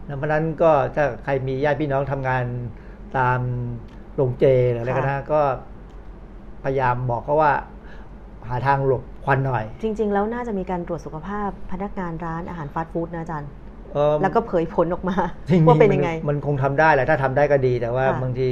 [0.06, 2.44] แล้วเพราะฉะนั้นก็ถ้าใครมีญาติพี่น้องทำงาน
[3.18, 3.40] ตาม
[4.16, 5.40] โรงเจหรืออะไรก็นะก็
[6.64, 7.52] พยายามบอกเขาว่า
[8.48, 13.48] หาทางหลบควันหน่อย จริง ๆ แล้วน่าจะมีการตรวจสุขภาพพนักงานร้านอาหารฟาสต์ฟู้ดนะอาจารย์
[13.92, 15.16] เอ่อแล้วก็เผยผลออกมา
[15.50, 18.48] จริงๆว่าเป็นยังไง มันมันคงทำได้แหละถ้าทำได้ก็ดีแต่ว่าค่ะบางที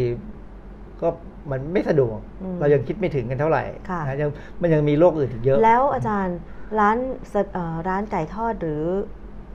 [1.03, 1.09] ก็
[1.51, 4.31] มันไม่สะดวกอืมเรายังคิดไม่ถึงกันเท่าไหร่ค่ะนะยัง
[4.63, 6.37] มันยังมีโรคอื่นอีกเยอะ แล้วอาจารย์
[6.79, 6.97] ร้าน
[7.33, 8.83] สเอ่อร้านไก่ทอดหรือ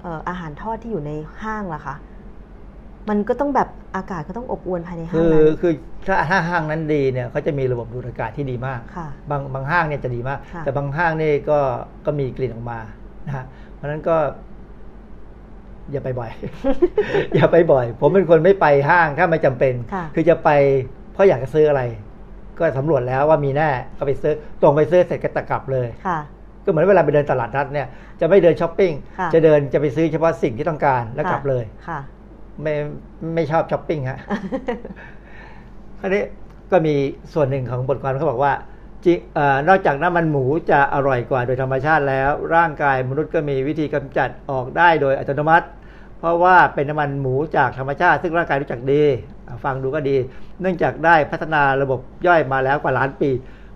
[0.01, 1.11] เอ่ออาหารทอดที่อยู่ใน
[1.43, 1.95] ห้างล่ะคะ
[3.09, 5.73] มันก็ต้องแบบอากาศก็ต้องอบอวลภายในห้างคือนั้นคือ
[6.07, 11.59] ถ้าถ้าห้างนั้นดีเนี่ยเขาจะมีระบบดูดอากาศที่ดีมากค่ะบางบางห้างเนี่ยจะดีมากค่ะแต่บางห้างนี่ก็
[12.05, 12.79] ก็มีกลิ่นออกมา
[13.27, 14.17] นะฮะเพราะฉะนั้นก็
[15.91, 16.29] อย่าไปบ่อย
[17.35, 20.49] อย่าไปบ่อย ผมเป็นคนไม่ไปห้างถ้าไม่จำเป็นค่ะอจะไป
[21.13, 21.81] เพราะอยากจะซื้ออะไร
[22.57, 26.19] ก็สำรวจแล้วว่ามีแน่ก็ไปซื้อตรงไปซื้อเสร็จก็ตะกลับเลยค่ะ
[26.65, 27.87] ก็เหมือนเวลาไปเดินตลาดนัดเนี่ย
[28.19, 31.99] จะไม่เดินช้อปปิ้งค่ะจะเดินจะไปซื้อเฉพาะสิ่งที่ต้องการแล้วกลับเลยค่ะ
[32.61, 32.73] ไม่
[33.35, 34.19] ไม่ชอบช้อปปิ้งฮะ
[35.99, 36.23] คราวนี้
[36.71, 36.95] ก็มี
[37.33, 38.53] ส่วนหนึ่งของบทความเขาบอกว่า
[39.05, 45.67] จริงเออนอกจากน้ำมันหมูจะอร่อยกว่าโดยธรรมชาติแล้ว ร่างกายมนุษย์ก็มีวิธีกำจัดออกได้โดยอัตโนมัติ
[46.19, 49.03] เพราะว่าเป็นน้ำมันหมูจากธรรมชาติ ซึ่งร่างกายรู้จักดี
[49.47, 50.17] อะฟังดูก็ดี
[50.61, 53.29] เนื่องจากได้พัฒนาระบบย่อยมาแล้วกว่าล้านปี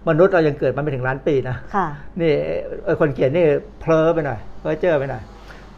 [0.07, 1.87] มนุษย์เรายังเกิดมาไม่ถึงล้านปีนะค่ะ
[2.21, 2.33] นี่
[2.83, 3.45] เอ่อคนเขียนนี่
[3.81, 5.23] เพลอไปหน่อยเพลอเจอไปหน่อย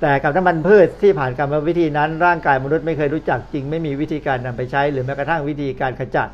[0.01, 6.27] แต่กับน้ำมันพืชที่ผ่านกรรมวิธีนั้น ร่างกายมนุษย์ไม่เคยรู้จักจริง ไม่มีวิธีการนำไปใช้ หรือแม้กระทั่งวิธีการขจัด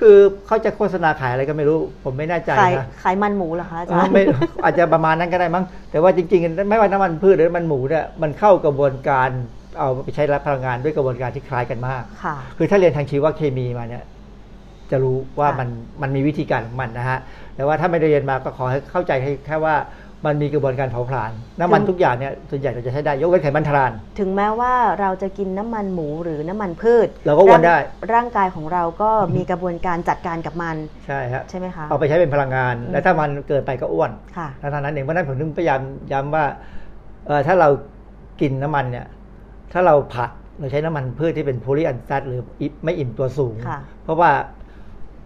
[0.00, 0.16] คือ
[0.46, 4.22] เขาจะโฆษณาขายอะไรก็ไม่รู้ ผมไม่แน่ใจขายนะขายมันหมูเหรอคะอาเอจารอย์ไม่
[4.64, 9.28] อาจจะประมาณนั้นก็ได้มั้งแต่ว่าจริงๆ ไม่ว่าน้ำมันพืชหรือน้ำมันหมูเนี่ยมันเข้ากระบวนการ
[9.78, 14.04] เอาไปใช้รับพลังงานด้วยกระบวนการที่คล้ายกันมากค่ะคือถ้าเรียนทางชีวเคมีมาเนี่ย
[14.90, 15.68] จะรู้ว่าค่ะมัน
[16.02, 17.18] มันมีวิธีการของมันนะฮะ
[17.56, 19.76] แต่ว่าถ้าไม่ได้เรียนมาก็ขอให้เข้าใจให้แค่ว่า
[20.26, 30.76] มันมีกระบวนการเผาผลาญน้ำมันทุกอย่างเนี่ยส่วนใหญ่เราจะใช้ได้ยกเว้นไขมันทราน ถึงแม้ว่าเราจะกินน้ำมันหมูหรือน้ำมันพืช เราก็อ้วนได้ร่างร่างกายของเราก็มีกระบวนการจัดการกับมัน
[31.06, 35.80] ใช่ฮะใช่ไหมคะเอาไปใช้เป็นพลังงานอืมและถ้ามันเกิดไปก็อ้วนค่ะเท่านั้นเองเพราะฉะนั้นผมถึงพยายาม
[36.12, 36.44] ย้ำว่า
[37.26, 37.68] เอ่อถ้าเรา
[38.40, 39.06] กินน้ำมันเนี่ย
[39.72, 44.30] ถ้าเราผัดเราใช้น้ำมันพืชที่เป็นโพลีอันซัตหรืออิไม่อิ่มตัวสูงค่ะเพราะว่า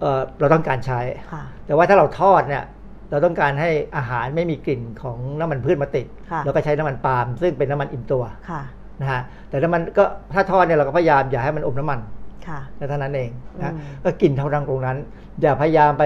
[0.03, 1.01] เอ่อเราต้องการใช้
[1.33, 2.65] ค่ะแต่ว่าถ้าเราทอดเนี่ย
[3.11, 8.63] เราต้องการให้อาหารไม่มีกลิ่นของน้ำมันพืชมาติดค่ะเราก็ใช้น้ำมันปาล์มซึ่งเป็นน้ำมันอิ่มตัวค่ะ
[9.01, 12.01] นะฮะแต่น้ำมันก็ถ้าทอดเนี่ยเราก็พยายามอย่าให้มันอมน้ำมัน
[12.47, 14.97] ค่ะเท่านั้นเองนะอืมก็กินเท่านั้นตรงนั้น
[15.41, 16.05] อย่าพยายามไป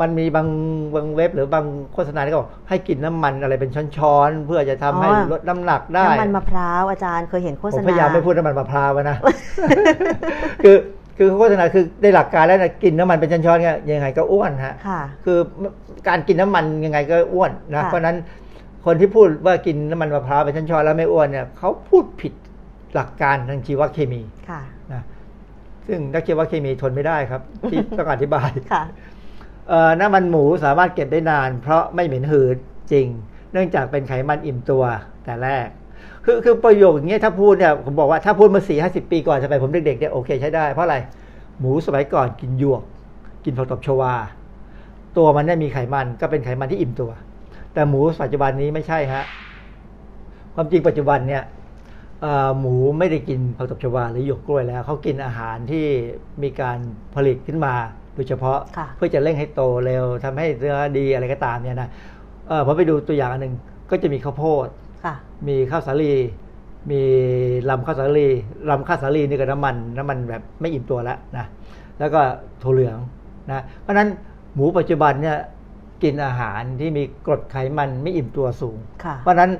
[0.00, 0.48] มันมีบาง
[0.94, 9.16] บางเว็บหรือบางโฆษณาที่เขาบอกให้กินน้ำมันอะไรเป็นช้อนๆ เพื่อจะทำให้ลดน้ำหนักได้ น้ำมันมะพร้าวอาจารย์เคยเห็นโฆผษมณาพยายามไม่พูดน้ำมันมะพร้าวนะ
[10.64, 10.76] คือ
[11.18, 15.38] คือโฆษณาคือในหลักการแล้วนะกินน้ำมันเป็นช้อนๆเนี่ยยังไงก็อ้วนฮะค่ะคือ
[16.08, 18.16] การกินน้ำมันยังไงก็อ้วนนะค่ะเพราะฉะนั้น
[18.86, 22.32] คนที่พูดว่ากินน้ำมันมะพร้าวเป็นช้อนๆแล้วไม่อ้วนเนี่ยเขาพูดผิด
[22.94, 24.60] หลักการทางชีวเคมีค่ะ
[24.92, 25.02] นะ
[25.86, 28.82] ซึ่งนักชีวเคมีทนไม่ได้ครับ ที่ต้องอธิบายค่ะ
[29.68, 32.56] เอ่อน้ำมันหมูสามารถเก็บได้นาน เพราะไม่เหม็นหืด
[32.92, 33.06] จริง
[33.52, 34.84] เนื่องจากเป็นไขมันอิ่มตัว
[35.24, 35.68] แต่แรก
[36.26, 40.96] คือคือประโยคอย่างเงี้ยถ้าพูดเนี่ยผมบอกว่าถ้าพูดมาสี่ห้าสิบปีก่อนสมัยผมเด็กๆเนี่ยโอเคใช้ได้เพราะอะไร
[41.60, 42.82] หมูสมัยก่อนกินหยวก
[43.44, 44.14] กินผักตบชวา
[45.16, 47.10] ตัวมันเนี่ยมีไขมันก็เป็นไขมันที่อิ่มตัว
[47.72, 49.24] แต่หมูปัจจุบันนี้ไม่ใช่ฮะ
[50.54, 51.42] ความจริงปัจจุบันเนี่ย
[52.22, 55.86] เอ่อหมูไม่ได้กินผักตบชวาหรือหยวกกล้วยแล้วเขากินอาหารที่
[56.42, 56.78] มีการ
[57.14, 57.74] ผลิตขึ้นมา
[58.14, 61.88] โดยเฉพาะค่ะเพื่อจะเร่งให้โตเร็วทำให้เนื้อดีอะไรก็ตามเนี่ยนะ
[62.48, 63.54] เออผมไปดูตัวอย่างอันหนึ่ง
[63.90, 64.85] ก็จะมีข้าวโพดค่ะ
[65.48, 66.12] มีข้าวสาลี
[66.90, 67.02] มี
[67.70, 68.28] ลำข้าวสาลี
[68.70, 71.46] ลำข้าวสาลีนี่ก็น้ำมัน น้ำมันแบบไม่อิ่มตัวแล้วนะ
[71.98, 72.20] แล้วก็
[72.62, 72.98] ถั่วเหลือง
[73.50, 74.08] นะเพราะฉะนั้น
[74.54, 75.36] หมูปัจจุบันเนี่ย
[76.02, 79.50] กินอาหารที่มีกรดไขมันไม่อิ่มตัวสูงค่ะเพราะฉะนั้น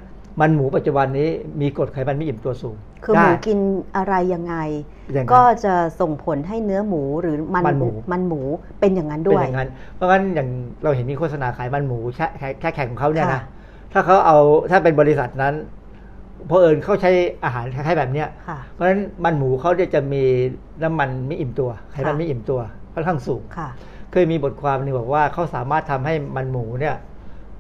[0.41, 1.29] มันหมูปัจจุบันนี้
[1.61, 3.59] มีกรดไขมันไม่อิ่มตัวสูง คือหมูได้กิน
[3.97, 4.55] อะไรยังไง
[5.13, 8.41] อย่างนั้นก็จะส่งผลให้เนื้อหมูหรือมันมันหมูมันหมู
[8.81, 10.49] เป็นอย่างนั้นเป็นด้วยอย่างนั้นเพราะงั้นอย่าง
[10.83, 13.43] เราเห็นมีโฆษณาขายมันหมูแค่แค่แค่แข่งของเขาเนี่ยนะค่ะ
[13.97, 14.39] ถ้าเขาเอา
[14.71, 15.55] ถ้าเป็นบริษัทนั้น
[16.47, 17.11] เพอเอิญเขาใช้
[17.45, 20.23] อาหารคล้ายๆแบบเนี้ยค่ะเพราะฉะนั้นมันหมูเขาเนี่ยจะมี
[20.83, 22.61] น้ำมันไม่อิ่มตัวไขมันค่ะไม่อิ่มตัว
[22.95, 23.69] ค่อนข้างสูงค่ะ
[24.13, 26.95] เคยมีบทความหนึ่งบอกว่าเขาสามารถทำให้มันหมูเนี่ย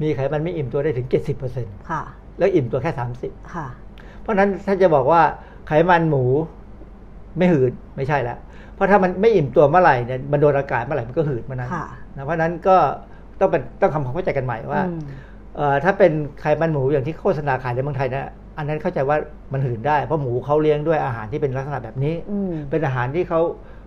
[0.02, 1.08] มีไขมันไม่อิ่มตัวได้ถึง
[1.48, 2.02] 70%ค่ะ
[2.38, 3.06] แล้วอิ่มตัวแค่ค่ะ
[3.88, 5.22] 30เพราะฉะนั้นถ้าจะบอกว่า
[5.66, 6.24] ไขมันหมู
[7.36, 8.38] ไม่หืดไม่ใช่แล้ว
[8.74, 12.76] เพราะถ้ามันไม่อิ่มตัวเมื่อไหร่เนี่ยมันโดนอากาศเมื่อไหร่มันก็หืดเมื่อนั้นค่ะนะเพราะฉะนั้นก็
[13.40, 15.25] ต้องเป็นต้องทำความเข้าใจกันใหม่ว่าอืมเอ่อ
[15.84, 19.16] ถ้าเป็นไขมันหมูอย่างที่โฆษณาขายในเมืองไทยนะอันนั้นเข้าใจว่า
[19.52, 23.40] มันหืนได้เพราะหมูเขาเลี้ยงด้วยอาหารที่เป็นลักษณะแบบนี้อืมเป็นอาหารที่เขา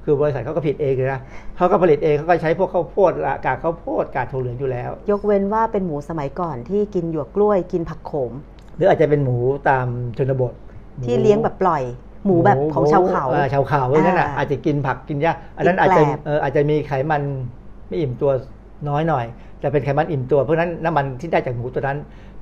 [0.04, 1.22] คือบริษัทเขาก็ผิดเองเลยนะ
[1.58, 3.12] เขาก็ผลิตเองเขาก็ใช้พวกข้าวโพด
[3.46, 8.32] กากข้าวโพดกากถั่วเหลืองอยู่แล้ว ยกเว้นว่าเป็นหมูสมัยก่อนที่กินหยวกกล้วยกินผักโขม
[8.76, 9.38] หรืออาจจะเป็นหมู
[9.70, 10.54] ตามชนบท
[10.96, 11.84] หมูที่เลี้ยงแบบปล่อย
[12.26, 17.22] หมูแบบของชาวเขาออชาวเขาเพราะฉะนั้นน่ะอ่าอาจจะกินผักกินหญ้าอันนั้นกินอาจจะแกลบเอออาจจะมีไขมัน
[17.88, 18.32] ไม่อิ่มตัว
[18.90, 19.26] น้อยหน่อย
[19.60, 21.98] แต่เป็นไขมันอิ่มตัว เพราะฉะนั้นน้ำมันที่ได้จากหมูตัวนั้น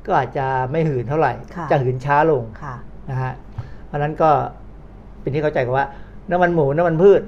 [0.06, 2.76] ก็อาจจะไม่หืนเท่าไหร่ค่ะจะหืนช้าลงค่ะ
[3.10, 3.34] นะฮะ
[3.88, 4.30] เพราะนั้นก็
[5.22, 5.86] เป็นที่เข้าใจกันว่า
[6.32, 7.22] น้ำมันหมูน้ำมันพืช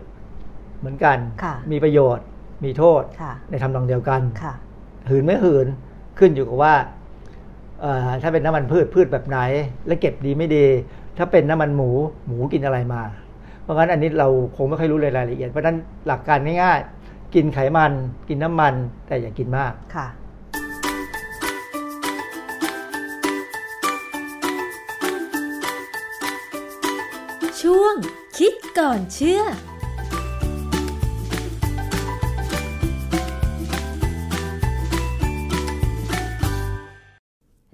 [0.80, 2.26] เหมือนกันค่ะมีประโยชน์
[2.66, 4.54] มีโทษค่ะในทำนองเดียวกันค่ะ
[5.10, 5.68] หืนไม่หืน
[6.20, 6.74] ขึ้นอยู่กับว่า
[7.82, 9.40] เอ่อถ้าเป็นน้ำมันพืชพืชแบบไหน
[9.88, 10.66] และเก็บดีไม่ดี
[11.18, 11.90] ถ้าเป็นน้ำมันหมู
[12.28, 13.02] หมูกินอะไรมา
[13.64, 15.78] เพราะงั้นอันนี้เราคงไม่ค่อยรู้รายละเอียดเพราะฉะนั้น
[16.08, 16.99] หลักการง่ายๆ
[17.34, 17.92] กินไขมัน
[18.28, 18.74] กินน้ำมัน
[19.08, 20.08] แต่อย่ากินมากค่ะ
[27.62, 27.96] ช่วง
[28.38, 29.44] คิดก่อนเชื่อ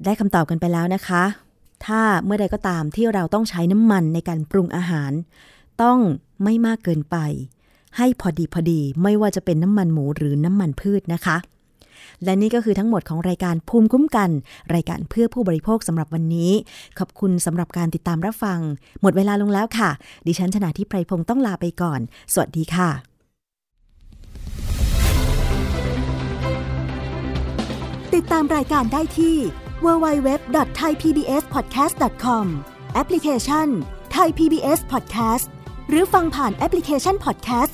[0.04, 1.24] ได้คำตอบกันไปแล้วนะคะ
[1.86, 5.12] ถ้าเมื่อใดก็ตามที่เราต้องใช้น้ำมันในการปรุงอาหาร
[5.82, 6.00] ต้อง
[6.44, 7.18] ไม่มากเกินไป
[7.98, 11.38] ให้พอดีพอดีไม่ว่าจะเป็นน้ำมันหมูหรือน้ำมันพืชนะคะ
[12.24, 14.30] และนี่ก็คือทั้งหมดของรายการภูมิคุ้มกัน
[14.76, 16.52] รายการเพื่อผู้บริโภคสำหรับวันนี้
[17.00, 18.60] ขอบคุณสำหรับการติดตามรับฟัง
[19.02, 19.90] หมดเวลาลงแล้วค่ะ
[20.28, 22.00] ดิฉันชนะทิพไพรพงศ์ต้องลาไปก่อน
[22.34, 22.90] สวัสดีค่ะ
[28.16, 29.36] ติดตามรายการได้ที่
[29.86, 32.46] www.thaipbspodcast.com
[32.94, 33.68] แอปพลิเคชัน
[34.16, 35.46] Thai PBS Podcast
[35.90, 37.74] หรือฟังผ่านแอปพลิเคชัน Podcast